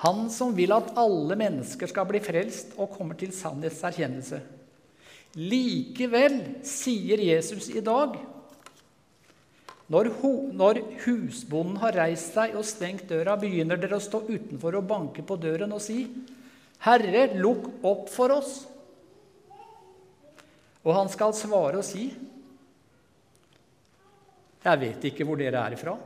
han 0.01 0.31
som 0.33 0.55
vil 0.57 0.73
at 0.73 0.95
alle 0.97 1.37
mennesker 1.37 1.91
skal 1.91 2.07
bli 2.09 2.23
frelst 2.25 2.73
og 2.81 2.95
kommer 2.95 3.19
til 3.21 3.35
sannhetserkjennelse. 3.37 4.39
Likevel 5.37 6.39
sier 6.67 7.21
Jesus 7.21 7.69
i 7.69 7.83
dag 7.85 8.17
når, 9.91 10.09
når 10.57 10.81
husbonden 11.05 11.77
har 11.83 11.99
reist 11.99 12.33
seg 12.37 12.55
og 12.57 12.65
stengt 12.67 13.11
døra, 13.11 13.35
begynner 13.37 13.79
dere 13.79 13.99
å 13.99 14.03
stå 14.03 14.23
utenfor 14.29 14.79
og 14.79 14.87
banke 14.89 15.25
på 15.27 15.37
døren 15.43 15.75
og 15.75 15.83
si, 15.85 16.05
'Herre, 16.81 17.35
lukk 17.37 17.85
opp 17.85 18.09
for 18.09 18.33
oss.' 18.33 18.67
Og 20.81 20.95
han 20.97 21.11
skal 21.13 21.37
svare 21.37 21.81
og 21.81 21.85
si, 21.85 22.09
'Jeg 24.65 24.81
vet 24.81 25.05
ikke 25.05 25.25
hvor 25.25 25.37
dere 25.37 25.61
er 25.61 25.77
fra. 25.77 25.99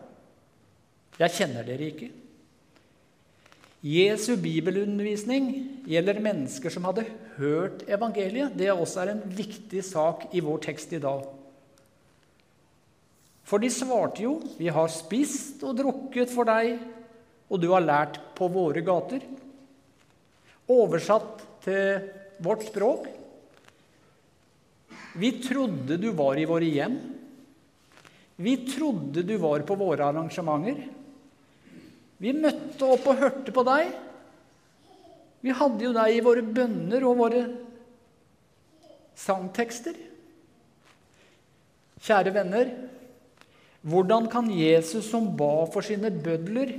Jeg 1.18 1.30
kjenner 1.30 1.66
dere 1.66 1.90
ikke.' 1.92 2.12
Jesu 3.84 4.38
bibelundervisning 4.40 5.50
gjelder 5.84 6.22
mennesker 6.24 6.72
som 6.72 6.86
hadde 6.88 7.04
hørt 7.36 7.82
evangeliet. 7.84 8.54
Det 8.56 8.70
også 8.72 9.02
er 9.02 9.10
en 9.12 9.20
viktig 9.28 9.82
sak 9.84 10.24
i 10.32 10.40
vår 10.40 10.62
tekst 10.64 10.94
i 10.96 11.02
dag. 11.02 11.26
For 13.44 13.60
de 13.60 13.68
svarte 13.68 14.22
jo, 14.24 14.40
'Vi 14.58 14.68
har 14.72 14.88
spist 14.88 15.62
og 15.62 15.76
drukket 15.76 16.30
for 16.32 16.44
deg, 16.48 16.80
og 17.50 17.60
du 17.60 17.70
har 17.72 17.84
lært 17.84 18.18
på 18.34 18.48
våre 18.48 18.80
gater.' 18.80 19.43
Oversatt 20.70 21.42
til 21.64 22.06
vårt 22.44 22.64
språk 22.64 23.08
Vi 25.20 25.30
trodde 25.44 25.98
du 26.00 26.08
var 26.16 26.38
i 26.40 26.46
våre 26.48 26.66
hjem. 26.66 26.96
Vi 28.36 28.54
trodde 28.66 29.22
du 29.22 29.36
var 29.38 29.62
på 29.62 29.76
våre 29.78 30.08
arrangementer. 30.08 30.80
Vi 32.18 32.32
møtte 32.34 32.88
opp 32.88 33.06
og 33.12 33.20
hørte 33.20 33.54
på 33.54 33.62
deg. 33.68 33.92
Vi 35.44 35.54
hadde 35.54 35.86
jo 35.86 35.92
deg 35.94 36.16
i 36.16 36.24
våre 36.24 36.42
bønner 36.42 37.06
og 37.06 37.20
våre 37.20 37.44
sangtekster. 39.14 39.94
Kjære 42.04 42.34
venner, 42.34 42.72
hvordan 43.84 44.26
kan 44.32 44.50
Jesus 44.50 45.06
som 45.12 45.30
ba 45.38 45.68
for 45.70 45.84
sine 45.86 46.10
bødler 46.10 46.74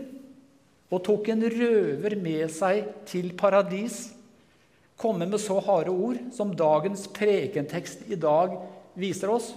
og 0.93 1.01
tok 1.05 1.29
en 1.33 1.45
røver 1.49 2.15
med 2.21 2.45
seg 2.53 2.85
til 3.09 3.31
paradis, 3.37 4.11
komme 4.95 5.27
med 5.27 5.41
så 5.41 5.57
harde 5.65 5.91
ord 5.91 6.19
som 6.35 6.53
dagens 6.55 7.07
prekentekst 7.11 8.05
i 8.11 8.19
dag 8.19 8.53
viser 8.95 9.33
oss? 9.33 9.53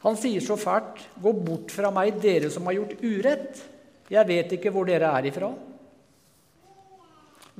Han 0.00 0.16
sier 0.16 0.40
så 0.40 0.56
fælt, 0.56 0.96
'Gå 1.20 1.32
bort 1.44 1.70
fra 1.70 1.90
meg, 1.90 2.20
dere 2.22 2.50
som 2.50 2.64
har 2.66 2.78
gjort 2.78 3.02
urett.' 3.02 3.66
Jeg 4.10 4.26
vet 4.26 4.52
ikke 4.56 4.70
hvor 4.74 4.88
dere 4.88 5.06
er 5.06 5.28
ifra. 5.28 5.52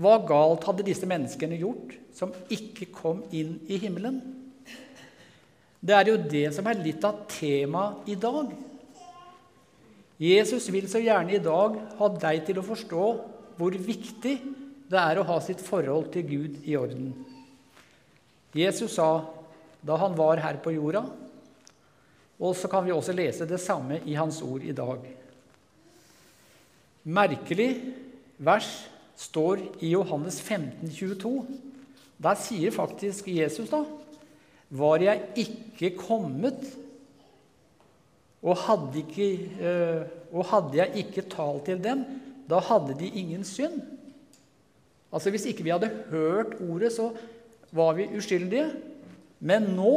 Hva 0.01 0.17
galt 0.27 0.65
hadde 0.67 0.87
disse 0.87 1.07
menneskene 1.07 1.59
gjort 1.61 1.95
som 2.17 2.33
ikke 2.51 2.89
kom 2.91 3.21
inn 3.31 3.61
i 3.69 3.79
himmelen? 3.79 4.19
Det 5.81 5.95
er 5.95 6.11
jo 6.11 6.17
det 6.17 6.49
som 6.57 6.67
er 6.67 6.83
litt 6.83 7.05
av 7.07 7.23
temaet 7.31 8.09
i 8.11 8.17
dag. 8.19 8.51
Jesus 10.21 10.69
vil 10.73 10.89
så 10.91 11.01
gjerne 11.01 11.33
i 11.37 11.43
dag 11.43 11.79
ha 11.97 12.09
deg 12.21 12.45
til 12.45 12.61
å 12.61 12.67
forstå 12.67 13.05
hvor 13.57 13.77
viktig 13.77 14.37
det 14.91 15.01
er 15.01 15.21
å 15.21 15.27
ha 15.29 15.39
sitt 15.45 15.63
forhold 15.65 16.11
til 16.13 16.27
Gud 16.29 16.61
i 16.69 16.77
orden. 16.77 17.13
Jesus 18.53 18.99
sa 18.99 19.25
da 19.81 19.97
han 20.03 20.17
var 20.19 20.43
her 20.43 20.59
på 20.61 20.75
jorda 20.75 21.07
og 22.41 22.57
så 22.57 22.71
kan 22.73 22.87
vi 22.87 22.93
også 22.95 23.13
lese 23.13 23.49
det 23.49 23.61
samme 23.61 24.01
i 24.09 24.17
hans 24.17 24.41
ord 24.43 24.65
i 24.65 24.73
dag. 24.73 25.05
Merkelig 27.05 27.71
vers 28.41 28.69
står 29.21 29.61
i 29.85 29.93
Johannes 29.93 30.41
15, 30.41 30.89
22. 30.89 31.35
Der 32.21 32.37
sier 32.41 32.73
faktisk 32.73 33.29
Jesus, 33.29 33.69
da 33.69 33.85
Var 34.71 35.03
jeg 35.03 35.23
ikke 35.43 35.97
kommet, 35.99 36.63
og 38.43 38.57
hadde, 38.57 39.03
ikke, 39.03 39.29
øh, 39.61 40.05
og 40.33 40.47
hadde 40.49 40.79
jeg 40.79 41.03
ikke 41.05 41.29
talt 41.29 41.67
til 41.69 41.83
dem, 41.85 42.05
da 42.49 42.61
hadde 42.65 42.97
de 42.99 43.09
ingen 43.09 43.45
synd. 43.45 43.83
Altså 45.13 45.31
Hvis 45.31 45.45
ikke 45.45 45.63
vi 45.63 45.75
hadde 45.75 45.91
hørt 46.11 46.57
ordet, 46.71 46.93
så 46.93 47.11
var 47.73 47.93
vi 47.93 48.09
uskyldige. 48.17 48.71
Men 49.41 49.63
nå 49.77 49.95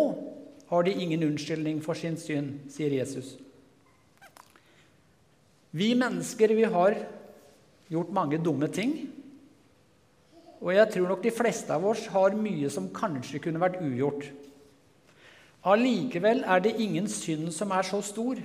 har 0.69 0.83
de 0.83 0.93
ingen 0.93 1.23
unnskyldning 1.23 1.83
for 1.83 1.93
sin 1.93 2.17
synd, 2.17 2.55
sier 2.69 2.93
Jesus. 2.99 3.35
Vi 5.71 5.93
mennesker 5.97 6.53
vi 6.53 6.63
har 6.69 6.95
gjort 7.89 8.13
mange 8.13 8.37
dumme 8.37 8.67
ting. 8.67 8.95
Og 10.61 10.75
jeg 10.75 10.89
tror 10.93 11.07
nok 11.09 11.23
de 11.23 11.33
fleste 11.33 11.73
av 11.75 11.85
oss 11.85 12.05
har 12.13 12.35
mye 12.39 12.69
som 12.71 12.91
kanskje 12.93 13.41
kunne 13.43 13.61
vært 13.61 13.81
ugjort. 13.83 14.29
Allikevel 15.63 16.43
er 16.43 16.59
det 16.63 16.75
ingen 16.83 17.07
synd 17.07 17.47
som 17.55 17.71
er 17.71 17.87
så 17.87 18.01
stor 18.03 18.39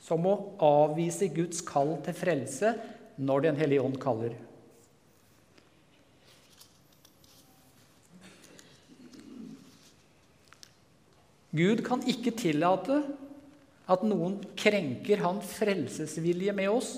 som 0.00 0.26
å 0.28 0.36
avvise 0.64 1.30
Guds 1.32 1.62
kall 1.64 1.94
til 2.04 2.16
frelse 2.16 2.74
når 3.20 3.46
Den 3.48 3.60
hellige 3.60 3.84
ånd 3.84 3.96
kaller. 4.00 4.34
Gud 11.50 11.82
kan 11.82 12.04
ikke 12.06 12.32
tillate 12.38 13.00
at 13.90 14.04
noen 14.06 14.36
krenker 14.54 15.24
hans 15.24 15.50
frelsesvilje 15.56 16.54
med 16.54 16.70
oss. 16.70 16.92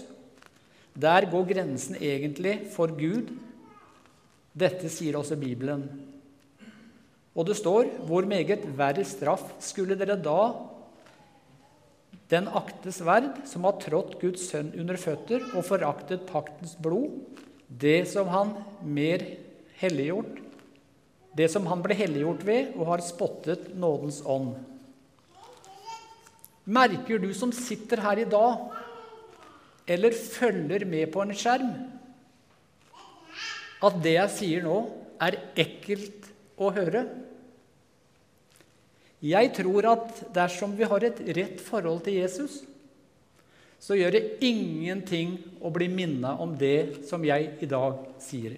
Der 0.93 1.25
går 1.31 1.47
grensen 1.55 1.97
egentlig 1.97 2.59
for 2.75 2.93
Gud. 2.99 3.31
Dette 4.53 4.91
sier 4.93 5.17
også 5.17 5.39
Bibelen. 5.41 5.87
Og 7.33 7.49
det 7.49 7.57
står 7.59 7.89
hvor 8.09 8.27
meget 8.29 8.67
verre 8.77 9.05
straff 9.09 9.55
skulle 9.65 9.97
dere 9.99 10.19
da 10.21 10.41
den 12.33 12.49
aktes 12.49 13.01
verd 13.05 13.43
som 13.49 13.67
har 13.69 13.79
trådt 13.81 14.19
Guds 14.21 14.47
sønn 14.49 14.73
under 14.81 14.97
føtter 15.01 15.45
og 15.53 15.67
foraktet 15.69 16.25
paktens 16.29 16.75
blod, 16.81 17.13
det 17.69 18.05
som 18.09 18.29
han 18.33 18.55
mer 18.85 19.25
helliggjort, 19.81 20.39
det 21.37 21.49
som 21.53 21.67
han 21.69 21.83
ble 21.85 21.97
helliggjort 21.97 22.45
ved 22.49 22.77
og 22.77 22.87
har 22.93 23.05
spottet 23.05 23.73
nådens 23.77 24.21
ånd. 24.29 24.55
Merker 26.65 27.21
du 27.21 27.33
som 27.35 27.53
sitter 27.53 28.01
her 28.05 28.23
i 28.23 28.29
dag, 28.29 28.69
eller 29.89 30.15
følger 30.15 30.85
med 30.89 31.11
på 31.13 31.25
en 31.25 31.35
skjerm, 31.37 31.73
at 33.83 33.97
det 34.05 34.15
jeg 34.15 34.35
sier 34.37 34.65
nå, 34.65 34.77
er 35.23 35.41
ekkelt 35.59 36.29
å 36.57 36.71
høre? 36.75 37.03
Jeg 39.23 39.53
tror 39.55 39.87
at 39.87 40.21
dersom 40.35 40.75
vi 40.75 40.87
har 40.89 41.05
et 41.07 41.21
rett 41.37 41.61
forhold 41.63 42.03
til 42.07 42.19
Jesus, 42.19 42.63
så 43.83 43.95
gjør 43.99 44.15
det 44.15 44.23
ingenting 44.47 45.37
å 45.63 45.71
bli 45.75 45.89
minna 45.91 46.37
om 46.43 46.55
det 46.59 47.07
som 47.09 47.23
jeg 47.27 47.57
i 47.63 47.69
dag 47.71 47.99
sier. 48.23 48.57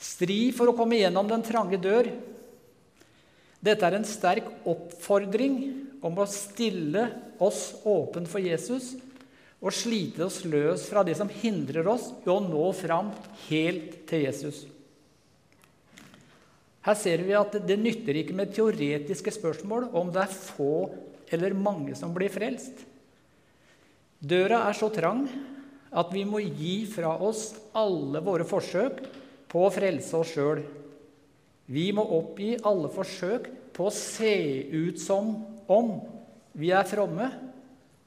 Stri 0.00 0.52
for 0.56 0.68
å 0.68 0.76
komme 0.76 0.98
gjennom 1.00 1.28
den 1.28 1.44
trange 1.44 1.80
dør. 1.80 2.10
Dette 3.64 3.88
er 3.88 3.96
en 3.96 4.08
sterk 4.08 4.50
oppfordring 4.68 5.56
om 6.04 6.20
å 6.20 6.28
stille 6.28 7.06
oss 7.40 7.70
åpen 7.88 8.28
for 8.28 8.44
Jesus 8.44 8.92
og 9.64 9.72
slite 9.72 10.26
oss 10.26 10.42
løs 10.44 10.84
fra 10.90 11.04
det 11.04 11.16
som 11.16 11.30
hindrer 11.32 11.88
oss 11.88 12.10
i 12.24 12.28
å 12.28 12.36
nå 12.44 12.66
fram 12.76 13.08
helt 13.46 14.02
til 14.10 14.26
Jesus. 14.26 14.64
Her 16.84 16.96
ser 17.00 17.22
vi 17.24 17.32
at 17.36 17.54
det 17.64 17.78
nytter 17.80 18.18
ikke 18.20 18.36
med 18.36 18.52
teoretiske 18.52 19.32
spørsmål 19.32 19.88
om 19.96 20.10
det 20.12 20.26
er 20.26 20.38
få 20.50 20.74
eller 21.32 21.56
mange 21.56 21.96
som 21.96 22.12
blir 22.14 22.32
frelst. 22.32 22.84
Døra 24.20 24.66
er 24.68 24.76
så 24.76 24.90
trang 24.92 25.24
at 25.94 26.12
vi 26.12 26.24
må 26.28 26.42
gi 26.44 26.84
fra 26.90 27.14
oss 27.24 27.52
alle 27.76 28.20
våre 28.24 28.44
forsøk 28.48 29.00
på 29.48 29.64
å 29.64 29.72
frelse 29.72 30.18
oss 30.18 30.34
sjøl. 30.34 30.60
Vi 31.70 31.86
må 31.96 32.04
oppgi 32.18 32.54
alle 32.66 32.90
forsøk 32.92 33.48
på 33.74 33.88
å 33.88 33.94
se 33.94 34.34
ut 34.74 35.00
som 35.00 35.32
om 35.70 35.94
vi 36.54 36.70
er 36.74 36.86
fromme, 36.86 37.30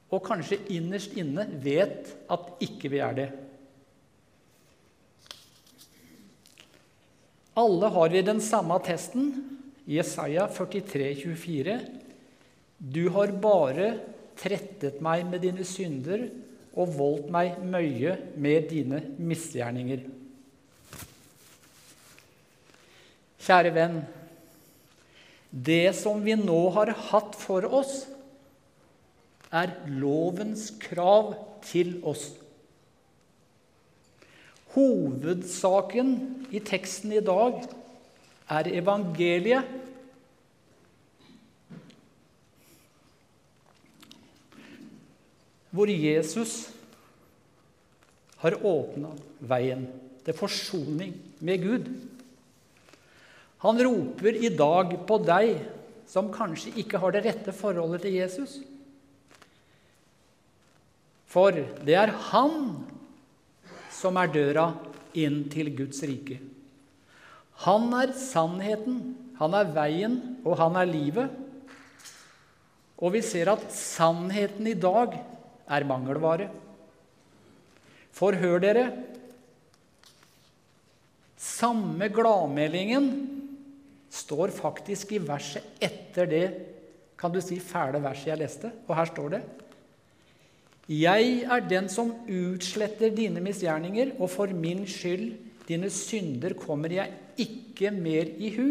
og 0.08 0.24
kanskje 0.24 0.62
innerst 0.72 1.16
inne 1.20 1.44
vet 1.60 2.14
at 2.32 2.62
ikke 2.64 2.88
vi 2.92 3.00
er 3.04 3.16
det. 3.16 3.28
Alle 7.58 7.90
har 7.90 8.12
vi 8.12 8.20
den 8.22 8.38
samme 8.44 8.76
attesten, 8.78 9.32
Jesaja 9.88 10.44
43, 10.54 11.08
24. 11.24 11.78
Du 12.78 13.08
har 13.10 13.32
bare 13.42 13.88
trettet 14.38 15.00
meg 15.02 15.24
med 15.26 15.42
dine 15.42 15.66
synder 15.66 16.28
og 16.78 16.92
voldt 16.94 17.32
meg 17.34 17.56
møye 17.66 18.14
med 18.38 18.68
dine 18.70 19.00
misgjerninger. 19.18 20.04
Kjære 23.42 23.74
venn. 23.74 23.98
Det 25.50 25.96
som 25.98 26.22
vi 26.22 26.36
nå 26.38 26.60
har 26.76 26.92
hatt 27.08 27.34
for 27.40 27.66
oss, 27.80 28.04
er 29.50 29.72
lovens 29.88 30.68
krav 30.78 31.32
til 31.64 31.96
oss. 32.06 32.28
Hovedsaken 34.78 36.10
i 36.54 36.60
teksten 36.62 37.10
i 37.16 37.22
dag 37.24 37.64
er 38.48 38.68
evangeliet. 38.78 39.66
Hvor 45.74 45.90
Jesus 45.90 46.68
har 48.38 48.54
åpna 48.62 49.10
veien 49.50 49.82
til 50.24 50.36
forsoning 50.38 51.16
med 51.42 51.64
Gud. 51.66 51.90
Han 53.66 53.82
roper 53.82 54.38
i 54.38 54.52
dag 54.54 54.94
på 55.08 55.18
deg 55.26 55.56
som 56.08 56.30
kanskje 56.32 56.76
ikke 56.80 57.00
har 57.02 57.12
det 57.14 57.24
rette 57.26 57.52
forholdet 57.52 58.06
til 58.06 58.14
Jesus. 58.20 58.60
For 61.28 61.52
det 61.84 61.98
er 61.98 62.14
han 62.30 62.78
som 63.98 64.18
er 64.20 64.30
døra 64.30 64.68
inn 65.18 65.42
til 65.50 65.72
Guds 65.76 66.00
rike. 66.06 66.38
Han 67.64 67.90
er 67.98 68.14
sannheten, 68.14 69.00
han 69.40 69.54
er 69.58 69.72
veien, 69.74 70.16
og 70.46 70.58
han 70.60 70.78
er 70.78 70.90
livet. 70.90 71.34
Og 72.98 73.14
vi 73.14 73.22
ser 73.26 73.50
at 73.50 73.66
sannheten 73.74 74.66
i 74.70 74.76
dag 74.78 75.16
er 75.68 75.86
mangelvare. 75.86 76.48
For 78.14 78.34
hør 78.38 78.62
dere 78.62 78.88
Samme 81.38 82.08
gladmeldingen 82.10 83.04
står 84.10 84.50
faktisk 84.54 85.12
i 85.14 85.20
verset 85.22 85.78
etter 85.82 86.26
det 86.26 86.42
kan 87.18 87.30
du 87.34 87.38
si, 87.42 87.58
fæle 87.62 88.00
verset 88.02 88.32
jeg 88.32 88.40
leste. 88.40 88.70
Og 88.86 88.94
her 88.98 89.10
står 89.10 89.32
det 89.36 89.40
jeg 90.88 91.42
er 91.44 91.66
den 91.68 91.88
som 91.92 92.14
utsletter 92.24 93.12
dine 93.12 93.42
misgjerninger, 93.44 94.14
og 94.16 94.30
for 94.32 94.52
min 94.56 94.86
skyld, 94.88 95.34
dine 95.68 95.90
synder, 95.92 96.54
kommer 96.56 96.88
jeg 96.88 97.12
ikke 97.36 97.90
mer 97.92 98.30
i 98.40 98.54
hu. 98.56 98.68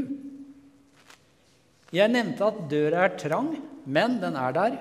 Jeg 1.93 2.09
nevnte 2.11 2.47
at 2.47 2.63
døra 2.71 3.05
er 3.05 3.17
trang, 3.21 3.51
men 3.85 4.17
den 4.19 4.35
er 4.35 4.55
der. 4.55 4.79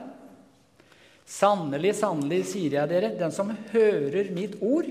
Sannelig, 1.26 1.92
sannelig, 2.00 2.40
sier 2.54 2.78
jeg 2.80 2.90
dere, 2.90 3.12
den 3.18 3.34
som 3.34 3.52
hører 3.72 4.32
mitt 4.34 4.56
ord 4.62 4.88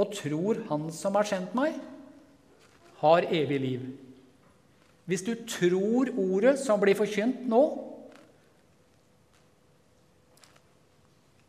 og 0.00 0.14
tror 0.16 0.60
Han 0.70 0.88
som 0.94 1.16
har 1.18 1.26
sendt 1.28 1.56
meg, 1.56 1.74
har 3.02 3.26
evig 3.28 3.58
liv. 3.60 3.82
Hvis 5.10 5.24
du 5.26 5.34
tror 5.48 6.12
ordet 6.14 6.54
som 6.62 6.80
blir 6.80 6.96
forkynt 6.96 7.42
nå, 7.50 7.89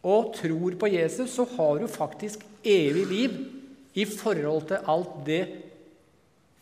og 0.01 0.33
tror 0.33 0.77
på 0.81 0.89
Jesus, 0.89 1.33
så 1.35 1.45
har 1.57 1.79
du 1.79 1.87
faktisk 1.89 2.43
evig 2.65 3.05
liv 3.09 3.37
i 3.93 4.05
forhold 4.05 4.67
til 4.69 4.89
alt 4.89 5.15
det 5.27 5.41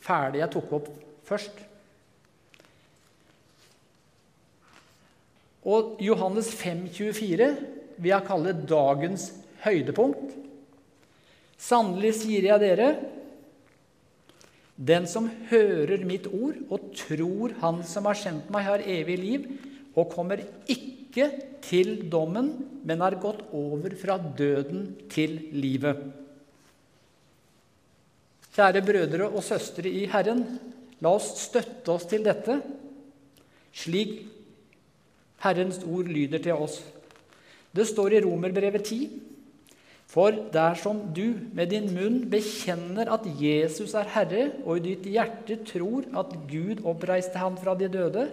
fæle 0.03 0.41
jeg 0.41 0.51
tok 0.53 0.73
opp 0.79 0.89
først. 1.27 1.61
Og 5.69 5.99
Johannes 6.01 6.49
5, 6.55 6.87
24 6.87 7.49
vil 7.99 8.11
jeg 8.11 8.27
kalle 8.27 8.55
dagens 8.67 9.29
høydepunkt. 9.63 10.35
Sannelig 11.59 12.13
sier 12.21 12.47
jeg 12.47 12.63
dere, 12.63 12.91
den 14.79 15.07
som 15.11 15.27
hører 15.49 16.05
mitt 16.07 16.29
ord 16.31 16.55
og 16.71 16.93
tror 16.95 17.51
Han 17.59 17.81
som 17.83 18.05
har 18.07 18.15
sendt 18.15 18.47
meg, 18.47 18.63
har 18.63 18.85
evig 18.87 19.17
liv 19.19 19.49
og 19.91 20.07
kommer 20.13 20.39
ikke 20.71 20.98
til 21.13 22.09
dommen, 22.09 22.51
men 22.85 23.01
har 23.01 23.17
gått 23.21 23.41
over 23.55 23.93
fra 23.99 24.17
døden 24.17 24.95
til 25.11 25.37
livet. 25.53 26.01
Kjære 28.55 28.81
brødre 28.83 29.29
og 29.29 29.43
søstre 29.45 29.89
i 29.89 30.05
Herren, 30.09 30.43
la 30.99 31.13
oss 31.15 31.31
støtte 31.45 31.93
oss 31.93 32.07
til 32.09 32.25
dette, 32.25 32.59
slik 33.71 34.25
Herrens 35.43 35.79
ord 35.87 36.09
lyder 36.11 36.41
til 36.43 36.57
oss. 36.59 36.81
Det 37.71 37.85
står 37.87 38.17
i 38.17 38.21
Romerbrevet 38.25 38.83
10.: 38.83 39.21
For 40.09 40.33
dersom 40.51 41.13
du 41.13 41.37
med 41.53 41.69
din 41.69 41.87
munn 41.93 42.23
bekjenner 42.29 43.11
at 43.13 43.27
Jesus 43.39 43.93
er 43.93 44.09
Herre, 44.09 44.51
og 44.65 44.79
i 44.79 44.89
ditt 44.89 45.05
hjerte 45.05 45.61
tror 45.69 46.09
at 46.17 46.33
Gud 46.49 46.81
oppreiste 46.83 47.37
ham 47.37 47.57
fra 47.57 47.77
de 47.77 47.87
døde 47.87 48.29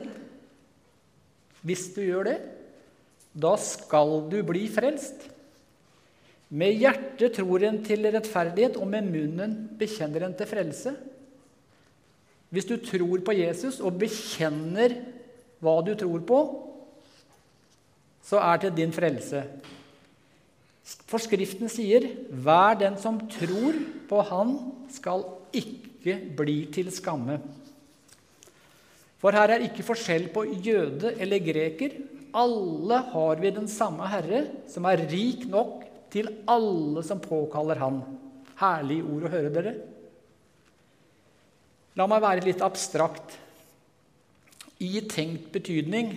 Hvis 1.63 1.89
du 1.95 2.01
gjør 2.01 2.25
det, 2.25 2.39
da 3.37 3.53
skal 3.61 4.23
du 4.33 4.39
bli 4.49 4.65
frelst. 4.73 5.27
Med 6.57 6.79
hjertet 6.79 7.35
tror 7.37 7.65
en 7.67 7.83
til 7.85 8.07
rettferdighet, 8.09 8.79
og 8.81 8.89
med 8.89 9.11
munnen 9.11 9.57
bekjenner 9.79 10.25
en 10.25 10.37
til 10.39 10.49
frelse. 10.49 10.95
Hvis 12.55 12.69
du 12.69 12.77
tror 12.81 13.21
på 13.27 13.35
Jesus 13.35 13.81
og 13.85 13.99
bekjenner 14.01 14.95
hva 15.61 15.81
du 15.85 15.93
tror 15.99 16.23
på, 16.25 16.41
så 18.27 18.41
er 18.43 18.63
det 18.63 18.77
din 18.79 18.95
frelse. 18.95 19.43
Forskriften 21.11 21.69
sier, 21.69 22.07
'Hver 22.31 22.79
den 22.79 22.97
som 22.99 23.19
tror 23.29 23.75
på 24.09 24.21
Han, 24.23 24.59
skal 24.91 25.25
ikke 25.53 26.35
bli 26.37 26.67
til 26.73 26.87
skamme'. 26.91 27.41
For 29.19 29.31
her 29.31 29.51
er 29.51 29.67
ikke 29.67 29.83
forskjell 29.83 30.29
på 30.29 30.45
jøde 30.63 31.15
eller 31.19 31.39
greker, 31.39 31.91
alle 32.37 33.01
har 33.13 33.41
vi 33.41 33.51
den 33.55 33.69
samme 33.71 34.07
Herre, 34.13 34.45
som 34.69 34.87
er 34.89 35.07
rik 35.09 35.47
nok 35.49 35.87
til 36.13 36.29
alle 36.49 37.03
som 37.07 37.21
påkaller 37.23 37.81
Han. 37.81 38.03
Herlig 38.61 39.03
ord 39.05 39.27
å 39.27 39.33
høre, 39.33 39.53
dere. 39.53 39.75
La 41.97 42.07
meg 42.09 42.23
være 42.25 42.45
litt 42.45 42.65
abstrakt. 42.65 43.39
I 44.85 45.01
tenkt 45.09 45.49
betydning 45.55 46.13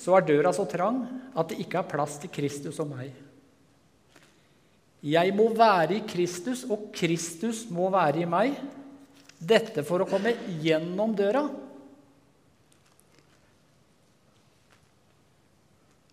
så 0.00 0.16
er 0.16 0.24
døra 0.30 0.54
så 0.56 0.64
trang 0.68 1.02
at 1.36 1.52
det 1.52 1.60
ikke 1.62 1.82
er 1.82 1.90
plass 1.90 2.16
til 2.22 2.32
Kristus 2.32 2.80
og 2.80 2.88
meg. 2.94 3.12
Jeg 5.02 5.34
må 5.34 5.48
være 5.56 5.98
i 5.98 6.04
Kristus, 6.06 6.62
og 6.70 6.92
Kristus 6.94 7.64
må 7.74 7.88
være 7.92 8.22
i 8.22 8.28
meg. 8.28 8.54
Dette 9.42 9.82
for 9.84 10.04
å 10.04 10.08
komme 10.08 10.32
gjennom 10.62 11.16
døra. 11.18 11.42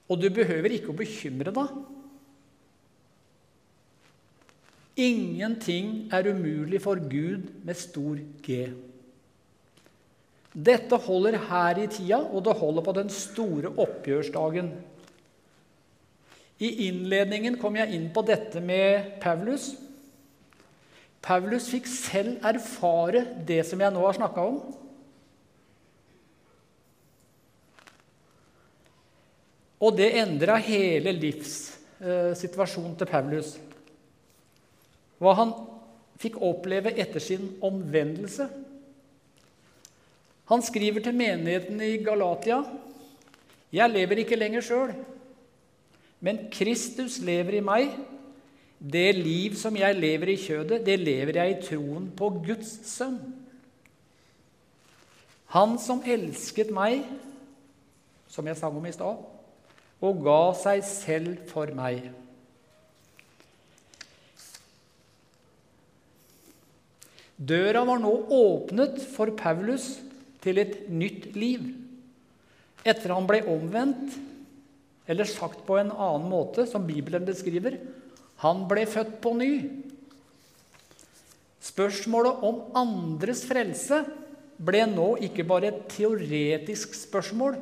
Og 0.10 0.20
du 0.22 0.30
behøver 0.34 0.74
ikke 0.74 0.92
å 0.94 0.98
bekymre 0.98 1.54
deg. 1.54 1.74
Ingenting 5.00 6.10
er 6.12 6.28
umulig 6.28 6.82
for 6.84 7.00
Gud 7.00 7.52
med 7.64 7.78
stor 7.80 8.18
G. 8.44 8.64
Dette 10.50 10.98
holder 11.06 11.38
her 11.48 11.78
i 11.80 11.88
tida, 11.88 12.20
og 12.20 12.44
det 12.44 12.58
holder 12.58 12.84
på 12.84 12.96
den 12.98 13.12
store 13.14 13.72
oppgjørsdagen. 13.80 14.74
I 16.60 16.72
innledningen 16.90 17.56
kom 17.62 17.78
jeg 17.80 17.94
inn 17.96 18.10
på 18.12 18.26
dette 18.28 18.60
med 18.60 19.22
Paulus. 19.24 19.72
Paulus 21.24 21.70
fikk 21.72 21.88
selv 21.88 22.44
erfare 22.50 23.24
det 23.48 23.62
som 23.70 23.80
jeg 23.80 23.94
nå 23.96 24.04
har 24.04 24.18
snakka 24.18 24.48
om. 24.50 24.60
Og 29.80 29.96
det 29.96 30.10
endra 30.20 30.58
hele 30.60 31.14
livssituasjonen 31.16 32.98
til 33.00 33.08
Paulus. 33.08 33.54
Hva 35.20 35.36
han 35.40 35.54
fikk 36.20 36.40
oppleve 36.44 36.92
etter 37.00 37.24
sin 37.24 37.46
omvendelse. 37.64 38.50
Han 40.52 40.64
skriver 40.66 41.04
til 41.06 41.16
menigheten 41.16 41.80
i 41.86 41.98
Galatia.: 42.04 42.64
Jeg 43.72 43.90
lever 43.94 44.24
ikke 44.24 44.40
lenger 44.40 44.66
sjøl, 44.66 44.94
men 46.20 46.48
Kristus 46.52 47.20
lever 47.24 47.60
i 47.60 47.64
meg. 47.64 47.92
Det 48.80 49.16
liv 49.16 49.56
som 49.60 49.76
jeg 49.76 49.96
lever 49.96 50.32
i 50.34 50.40
kjødet, 50.40 50.86
det 50.86 51.00
lever 51.00 51.36
jeg 51.36 51.52
i 51.52 51.62
troen 51.68 52.12
på 52.16 52.30
Guds 52.46 52.72
sønn. 52.88 53.20
Han 55.52 55.76
som 55.82 56.00
elsket 56.06 56.72
meg, 56.72 57.04
som 58.30 58.48
jeg 58.48 58.58
sang 58.58 58.78
om 58.78 58.86
i 58.86 58.94
stad, 58.96 59.20
og 60.00 60.24
ga 60.24 60.42
seg 60.56 60.84
selv 60.88 61.44
for 61.50 61.72
meg. 61.76 62.08
Døra 67.40 67.86
var 67.88 68.02
nå 68.04 68.12
åpnet 68.36 69.00
for 69.14 69.32
Paulus 69.40 69.94
til 70.44 70.60
et 70.60 70.90
nytt 70.92 71.30
liv. 71.40 71.70
Etter 72.84 73.14
han 73.16 73.28
ble 73.28 73.42
omvendt, 73.48 74.18
eller 75.10 75.28
sagt 75.28 75.64
på 75.68 75.80
en 75.80 75.92
annen 75.92 76.28
måte, 76.32 76.68
som 76.68 76.86
Bibelen 76.88 77.26
beskriver 77.28 77.80
han 78.44 78.64
ble 78.70 78.86
født 78.88 79.18
på 79.24 79.34
ny. 79.36 79.54
Spørsmålet 81.64 82.44
om 82.48 82.62
andres 82.80 83.42
frelse 83.48 84.04
ble 84.60 84.86
nå 84.88 85.14
ikke 85.28 85.48
bare 85.48 85.72
et 85.74 85.82
teoretisk 85.92 86.96
spørsmål 86.96 87.58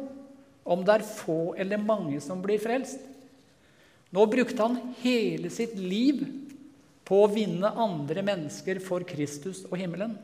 om 0.68 0.84
det 0.86 0.98
er 1.00 1.08
få 1.08 1.56
eller 1.60 1.82
mange 1.82 2.20
som 2.24 2.42
blir 2.44 2.62
frelst. 2.62 3.00
Nå 4.14 4.24
brukte 4.32 4.64
han 4.64 4.94
hele 5.02 5.52
sitt 5.52 5.76
liv 5.80 6.24
på 7.08 7.24
å 7.24 7.32
vinne 7.32 7.72
andre 7.80 8.24
mennesker 8.26 8.80
for 8.84 9.04
Kristus 9.08 9.64
og 9.70 9.78
himmelen. 9.80 10.16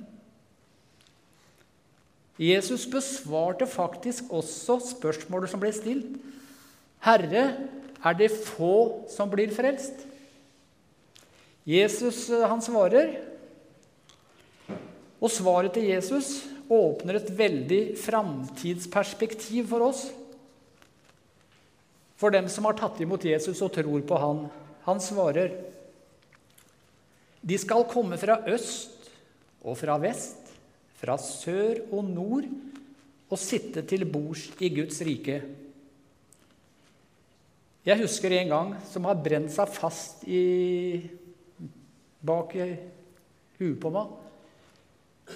Jesus 2.40 2.86
besvarte 2.90 3.68
faktisk 3.70 4.32
også 4.34 4.80
spørsmålet 4.96 5.52
som 5.52 5.62
ble 5.62 5.72
stilt. 5.76 6.16
Herre, 7.04 7.44
er 8.04 8.18
det 8.20 8.32
få 8.34 9.06
som 9.12 9.30
blir 9.32 9.54
frelst? 9.56 10.02
Jesus 11.64 12.26
eh, 12.34 12.44
han 12.50 12.64
svarer, 12.64 13.14
og 15.24 15.32
svaret 15.32 15.78
til 15.78 15.88
Jesus 15.88 16.42
åpner 16.74 17.20
et 17.20 17.30
veldig 17.38 17.82
framtidsperspektiv 18.02 19.70
for 19.72 19.88
oss. 19.88 20.02
For 22.24 22.32
dem 22.32 22.48
som 22.48 22.64
har 22.70 22.78
tatt 22.80 23.02
imot 23.04 23.26
Jesus 23.28 23.60
og 23.66 23.74
tror 23.76 24.04
på 24.08 24.16
han. 24.16 24.46
Han 24.88 25.02
svarer 25.04 25.58
De 27.44 27.58
skal 27.60 27.84
komme 27.92 28.16
fra 28.16 28.38
øst 28.48 29.10
og 29.60 29.76
fra 29.76 29.98
vest 30.00 30.40
fra 31.04 31.18
sør 31.20 31.82
og 31.92 32.08
nord 32.08 32.46
og 33.28 33.40
sitte 33.40 33.82
til 33.84 34.06
bords 34.08 34.46
i 34.64 34.70
Guds 34.72 35.02
rike. 35.04 35.42
Jeg 37.84 38.00
husker 38.00 38.32
en 38.38 38.54
gang 38.54 38.70
som 38.88 39.10
har 39.10 39.20
brent 39.20 39.52
seg 39.52 39.74
fast 39.76 40.24
i, 40.24 41.04
bak 42.24 42.56
i 42.56 42.70
huet 43.60 43.82
på 43.84 43.92
meg. 43.92 44.14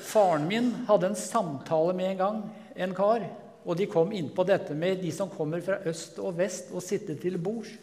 Faren 0.07 0.47
min 0.47 0.71
hadde 0.87 1.11
en 1.11 1.19
samtale 1.19 1.97
med 1.97 2.13
en 2.13 2.21
gang, 2.21 2.39
en 2.79 2.95
kar, 2.95 3.27
og 3.67 3.75
de 3.75 3.89
kom 3.91 4.13
inn 4.15 4.29
på 4.31 4.45
dette 4.47 4.75
med 4.77 5.01
de 5.03 5.11
som 5.11 5.31
kommer 5.31 5.59
fra 5.63 5.81
øst 5.89 6.21
og 6.23 6.37
vest 6.39 6.71
og 6.71 6.83
sitter 6.83 7.17
til 7.19 7.35
bords. 7.35 7.73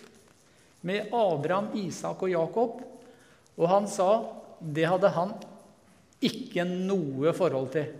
Med 0.84 1.12
Abraham, 1.12 1.70
Isak 1.76 2.22
og 2.24 2.32
Jakob. 2.32 2.80
Og 3.56 3.68
han 3.68 3.88
sa 3.88 4.08
det 4.64 4.88
hadde 4.88 5.10
han 5.12 5.34
ikke 6.24 6.64
noe 6.64 7.34
forhold 7.36 7.68
til. 7.76 7.92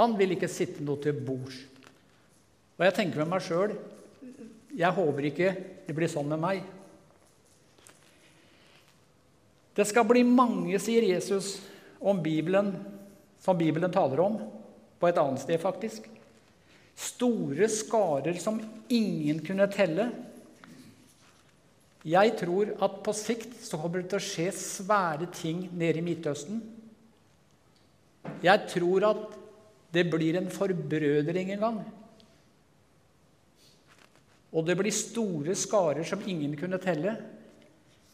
Han 0.00 0.16
vil 0.16 0.32
ikke 0.36 0.48
sitte 0.48 0.84
noe 0.84 1.00
til 1.04 1.20
bords. 1.20 1.58
Og 2.76 2.84
jeg 2.88 2.96
tenker 2.96 3.22
med 3.22 3.34
meg 3.34 3.44
sjøl 3.44 3.76
jeg 4.76 4.92
håper 4.92 5.30
ikke 5.30 5.52
det 5.86 5.94
blir 5.96 6.10
sånn 6.10 6.28
med 6.28 6.40
meg. 6.42 6.64
Det 9.76 9.84
skal 9.88 10.04
bli 10.08 10.24
mange, 10.24 10.76
sier 10.80 11.04
Jesus, 11.04 11.58
om 12.00 12.20
Bibelen, 12.24 12.72
som 13.40 13.56
Bibelen 13.56 13.92
taler 13.92 14.20
om, 14.24 14.38
på 15.00 15.08
et 15.08 15.20
annet 15.20 15.40
sted, 15.40 15.60
faktisk. 15.60 16.08
Store 16.96 17.68
skarer 17.68 18.38
som 18.40 18.60
ingen 18.88 19.42
kunne 19.44 19.68
telle. 19.72 20.08
Jeg 22.06 22.36
tror 22.38 22.72
at 22.86 23.00
på 23.04 23.14
sikt 23.16 23.58
så 23.66 23.78
kommer 23.80 24.02
det 24.02 24.10
til 24.12 24.20
å 24.20 24.26
skje 24.26 24.48
svære 24.54 25.28
ting 25.34 25.66
nede 25.74 26.00
i 26.00 26.06
Midtøsten. 26.06 26.62
Jeg 28.42 28.66
tror 28.70 29.08
at 29.10 29.38
det 29.94 30.06
blir 30.10 30.38
en 30.38 30.50
forbrødring 30.52 31.52
en 31.54 31.64
gang. 31.66 31.80
Og 34.56 34.64
det 34.66 34.76
blir 34.78 34.94
store 34.94 35.56
skarer 35.58 36.06
som 36.06 36.22
ingen 36.26 36.54
kunne 36.58 36.80
telle. 36.82 37.16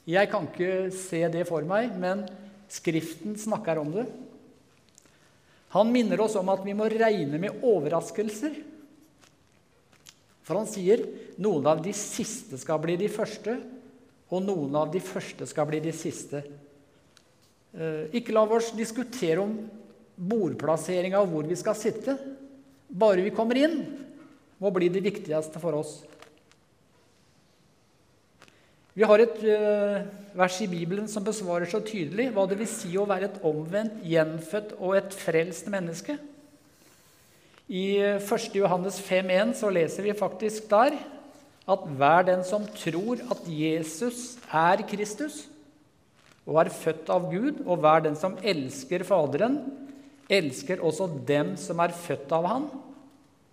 Jeg 0.09 0.31
kan 0.33 0.49
ikke 0.49 0.89
se 0.97 1.23
det 1.31 1.45
for 1.47 1.63
meg, 1.69 1.93
men 1.95 2.25
Skriften 2.73 3.37
snakker 3.37 3.79
om 3.79 3.91
det. 3.93 4.07
Han 5.75 5.91
minner 5.93 6.21
oss 6.25 6.39
om 6.41 6.49
at 6.53 6.63
vi 6.65 6.73
må 6.77 6.87
regne 6.89 7.41
med 7.41 7.65
overraskelser. 7.65 8.55
For 10.43 10.59
han 10.59 10.69
sier 10.69 11.05
noen 11.43 11.69
av 11.71 11.83
de 11.85 11.95
siste 11.95 12.59
skal 12.59 12.81
bli 12.83 12.97
de 13.01 13.11
første, 13.13 13.57
og 14.33 14.43
noen 14.43 14.75
av 14.81 14.91
de 14.93 15.01
første 15.05 15.47
skal 15.49 15.69
bli 15.69 15.83
de 15.85 15.93
siste. 15.95 16.43
Eh, 17.73 18.13
ikke 18.19 18.35
la 18.35 18.45
oss 18.45 18.73
diskutere 18.77 19.43
om 19.43 19.55
bordplasseringa 20.17 21.21
og 21.23 21.31
hvor 21.33 21.49
vi 21.49 21.59
skal 21.59 21.77
sitte, 21.79 22.17
bare 22.89 23.25
vi 23.25 23.35
kommer 23.35 23.61
inn, 23.61 23.79
må 24.63 24.71
bli 24.75 24.91
det 24.93 25.03
viktigste 25.05 25.61
for 25.63 25.79
oss. 25.81 26.01
Vi 28.93 29.07
har 29.09 29.23
et 29.25 29.39
uh, 29.49 30.03
vers 30.37 30.59
i 30.61 30.69
Bibelen 30.69 31.07
som 31.09 31.25
besvarer 31.25 31.65
så 31.71 31.81
tydelig 31.81 32.29
hva 32.35 32.45
det 32.49 32.59
vil 32.61 32.69
si 32.69 32.93
å 33.01 33.07
være 33.09 33.31
et 33.31 33.39
omvendt, 33.49 34.03
gjenfødt 34.05 34.75
og 34.77 34.99
et 34.99 35.17
frelst 35.17 35.71
menneske. 35.73 36.19
I 37.69 38.19
1. 38.19 38.55
Johannes 38.59 38.99
5,1 39.01 39.55
så 39.61 39.71
leser 39.71 40.07
vi 40.07 40.17
faktisk 40.19 40.69
der 40.71 40.97
at 41.71 41.87
hver 41.97 42.27
den 42.27 42.43
som 42.45 42.67
tror 42.75 43.23
at 43.31 43.47
Jesus 43.47 44.37
er 44.51 44.83
Kristus 44.89 45.45
og 46.43 46.59
er 46.59 46.73
født 46.75 47.11
av 47.13 47.29
Gud, 47.31 47.61
og 47.67 47.79
hver 47.83 48.03
den 48.03 48.17
som 48.19 48.35
elsker 48.43 49.05
Faderen, 49.07 49.61
elsker 50.27 50.83
også 50.83 51.07
dem 51.29 51.55
som 51.61 51.79
er 51.83 51.95
født 51.95 52.33
av 52.35 52.49
han. 52.51 52.67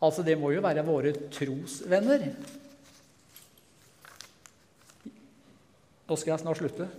Altså, 0.01 0.23
det 0.25 0.37
må 0.39 0.49
jo 0.55 0.63
være 0.63 0.85
våre 0.87 1.11
trosvenner. 1.29 2.31
Nå 6.09 6.17
skal 6.17 6.33
jeg 6.33 6.41
snart 6.41 6.61
slutte. 6.63 6.89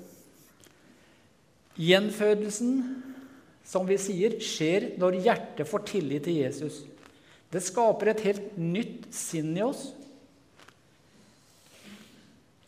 Gjenfødelsen, 1.81 2.75
som 3.67 3.89
vi 3.89 3.99
sier, 3.99 4.39
skjer 4.45 4.93
når 5.01 5.19
hjertet 5.25 5.67
får 5.67 5.87
tillit 5.91 6.29
til 6.29 6.39
Jesus. 6.45 6.85
Det 7.51 7.63
skaper 7.67 8.13
et 8.13 8.23
helt 8.29 8.59
nytt 8.59 9.09
sinn 9.15 9.57
i 9.59 9.65
oss. 9.67 9.89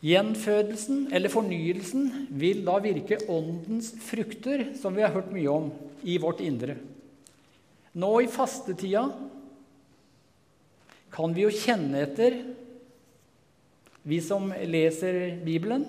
Gjenfødelsen 0.02 1.04
eller 1.14 1.30
fornyelsen 1.30 2.08
vil 2.34 2.64
da 2.66 2.80
virke 2.82 3.20
åndens 3.30 3.92
frukter, 4.02 4.72
som 4.80 4.96
vi 4.96 5.04
har 5.04 5.14
hørt 5.14 5.30
mye 5.30 5.52
om, 5.52 5.68
i 6.02 6.16
vårt 6.18 6.42
indre. 6.42 6.74
Nå 7.94 8.10
i 8.24 8.30
fastetida 8.32 9.04
kan 11.12 11.36
vi 11.36 11.44
jo 11.44 11.52
kjenne 11.54 12.02
etter, 12.02 12.40
vi 14.02 14.18
som 14.24 14.48
leser 14.50 15.36
Bibelen. 15.44 15.84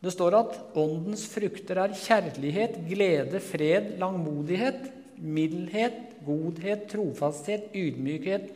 Det 0.00 0.12
står 0.14 0.36
at 0.38 0.58
åndens 0.78 1.26
frukter 1.32 1.80
er 1.82 1.96
kjærlighet, 1.98 2.78
glede, 2.86 3.40
fred, 3.42 3.96
langmodighet, 3.98 4.86
mildhet, 5.18 6.09
godhet, 6.26 6.86
trofasthet, 6.90 7.70
ydmykhet. 7.76 8.50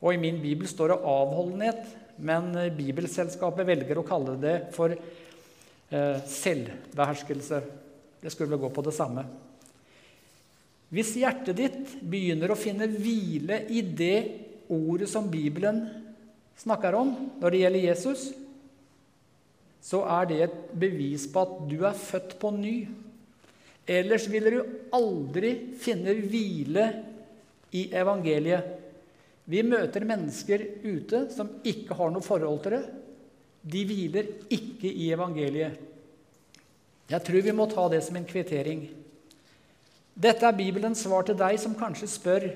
Og 0.00 0.14
i 0.14 0.20
min 0.20 0.40
bibel 0.42 0.68
står 0.68 0.94
det 0.94 1.02
avholdenhet, 1.12 1.82
men 2.20 2.52
Bibelselskapet 2.76 3.68
velger 3.68 4.00
å 4.00 4.06
kalle 4.06 4.36
det 4.40 4.56
for 4.74 4.92
eh, 4.92 6.16
selvbeherskelse. 6.28 7.62
Det 8.20 8.32
skulle 8.32 8.60
gå 8.60 8.68
på 8.72 8.84
det 8.84 8.94
samme. 8.96 9.24
Hvis 10.90 11.14
hjertet 11.20 11.56
ditt 11.56 11.96
begynner 12.02 12.50
å 12.50 12.58
finne 12.58 12.88
hvile 12.90 13.62
i 13.70 13.82
det 13.84 14.18
ordet 14.70 15.08
som 15.10 15.28
Bibelen 15.30 15.84
snakker 16.58 16.96
om 16.98 17.12
når 17.40 17.52
det 17.52 17.60
gjelder 17.62 17.86
Jesus, 17.86 18.24
så 19.80 20.02
er 20.18 20.26
det 20.28 20.40
et 20.44 20.58
bevis 20.76 21.24
på 21.30 21.44
at 21.46 21.54
du 21.70 21.78
er 21.88 21.96
født 21.96 22.34
på 22.42 22.50
ny. 22.52 22.74
Ellers 23.88 24.26
ville 24.30 24.52
du 24.52 24.60
aldri 24.94 25.52
finne 25.80 26.14
hvile 26.14 26.86
i 27.76 27.88
evangeliet. 27.96 28.76
Vi 29.50 29.62
møter 29.66 30.06
mennesker 30.06 30.62
ute 30.84 31.24
som 31.34 31.48
ikke 31.66 31.96
har 31.98 32.12
noe 32.12 32.22
forhold 32.24 32.60
til 32.64 32.76
det. 32.76 32.82
De 33.60 33.84
hviler 33.84 34.28
ikke 34.52 34.88
i 34.88 35.10
evangeliet. 35.12 35.78
Jeg 37.10 37.26
tror 37.26 37.42
vi 37.42 37.54
må 37.56 37.66
ta 37.66 37.88
det 37.90 38.04
som 38.06 38.16
en 38.16 38.28
kvittering. 38.28 38.84
Dette 40.14 40.46
er 40.46 40.56
Bibelens 40.56 41.02
svar 41.02 41.24
til 41.26 41.38
deg 41.38 41.58
som 41.58 41.74
kanskje 41.78 42.08
spør 42.10 42.50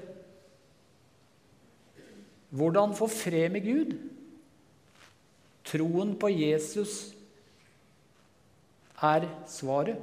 hvordan 2.55 2.95
få 2.95 3.09
fred 3.11 3.51
med 3.51 3.65
Gud? 3.67 3.95
Troen 5.67 6.13
på 6.15 6.29
Jesus 6.31 7.15
er 9.03 9.27
svaret. 9.51 9.99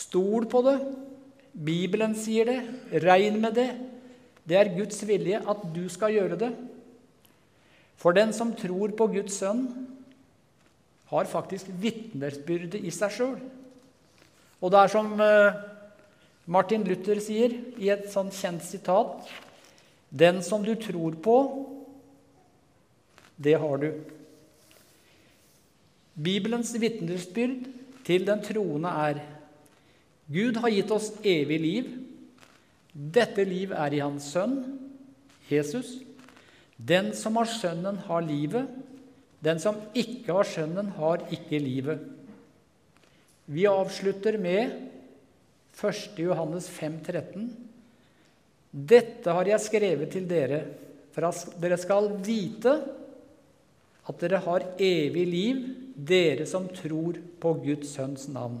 Stol 0.00 0.48
på 0.50 0.62
det. 0.64 0.78
Bibelen 1.52 2.14
sier 2.16 2.48
det. 2.48 2.58
Regn 3.04 3.40
med 3.42 3.56
det. 3.58 3.70
Det 4.48 4.56
er 4.58 4.74
Guds 4.74 5.02
vilje 5.06 5.40
at 5.40 5.64
du 5.74 5.84
skal 5.92 6.14
gjøre 6.16 6.38
det. 6.40 6.50
For 8.00 8.16
den 8.16 8.32
som 8.32 8.54
tror 8.56 8.94
på 8.96 9.10
Guds 9.12 9.36
sønn, 9.42 9.66
har 11.10 11.26
faktisk 11.26 11.66
vitnesbyrde 11.82 12.78
i 12.86 12.92
seg 12.94 13.12
sjøl. 13.12 13.36
Og 14.62 14.70
det 14.72 14.78
er 14.78 14.92
som 14.92 15.10
eh, 15.24 15.58
Martin 16.46 16.84
Luther 16.86 17.18
sier 17.22 17.56
i 17.82 17.90
et 17.90 18.06
sånn 18.12 18.30
kjent 18.34 18.62
sitat 18.62 19.26
Den 20.10 20.40
som 20.42 20.62
du 20.62 20.72
tror 20.78 21.16
på, 21.22 21.36
det 23.40 23.56
har 23.62 23.82
du. 23.82 23.90
Bibelens 26.14 26.72
vitnesbyrd 26.78 27.68
til 28.04 28.26
den 28.26 28.42
troende 28.44 28.90
er 29.06 29.20
Gud 30.30 30.60
har 30.62 30.70
gitt 30.70 30.92
oss 30.94 31.10
evig 31.26 31.58
liv. 31.60 31.88
Dette 32.92 33.42
liv 33.46 33.72
er 33.74 33.94
i 33.96 34.02
Hans 34.02 34.28
Sønn, 34.30 34.60
Jesus. 35.50 35.96
Den 36.76 37.10
som 37.18 37.38
har 37.40 37.50
Sønnen, 37.50 37.98
har 38.06 38.22
livet. 38.22 38.70
Den 39.42 39.58
som 39.62 39.78
ikke 39.96 40.36
har 40.36 40.46
Sønnen, 40.46 40.92
har 40.96 41.26
ikke 41.34 41.58
livet. 41.62 42.06
Vi 43.50 43.66
avslutter 43.66 44.38
med 44.38 44.70
1. 45.74 46.22
Johannes 46.22 46.68
5, 46.70 47.00
13. 47.02 47.50
Dette 48.70 49.34
har 49.34 49.48
jeg 49.50 49.66
skrevet 49.66 50.12
til 50.14 50.28
dere, 50.30 50.60
for 51.10 51.26
at 51.26 51.58
dere 51.58 51.78
skal 51.80 52.12
vite 52.22 52.76
at 54.10 54.20
dere 54.22 54.42
har 54.44 54.66
evig 54.78 55.24
liv, 55.26 55.64
dere 55.94 56.46
som 56.46 56.68
tror 56.70 57.18
på 57.42 57.54
Guds 57.64 57.96
sønns 57.96 58.28
navn. 58.30 58.60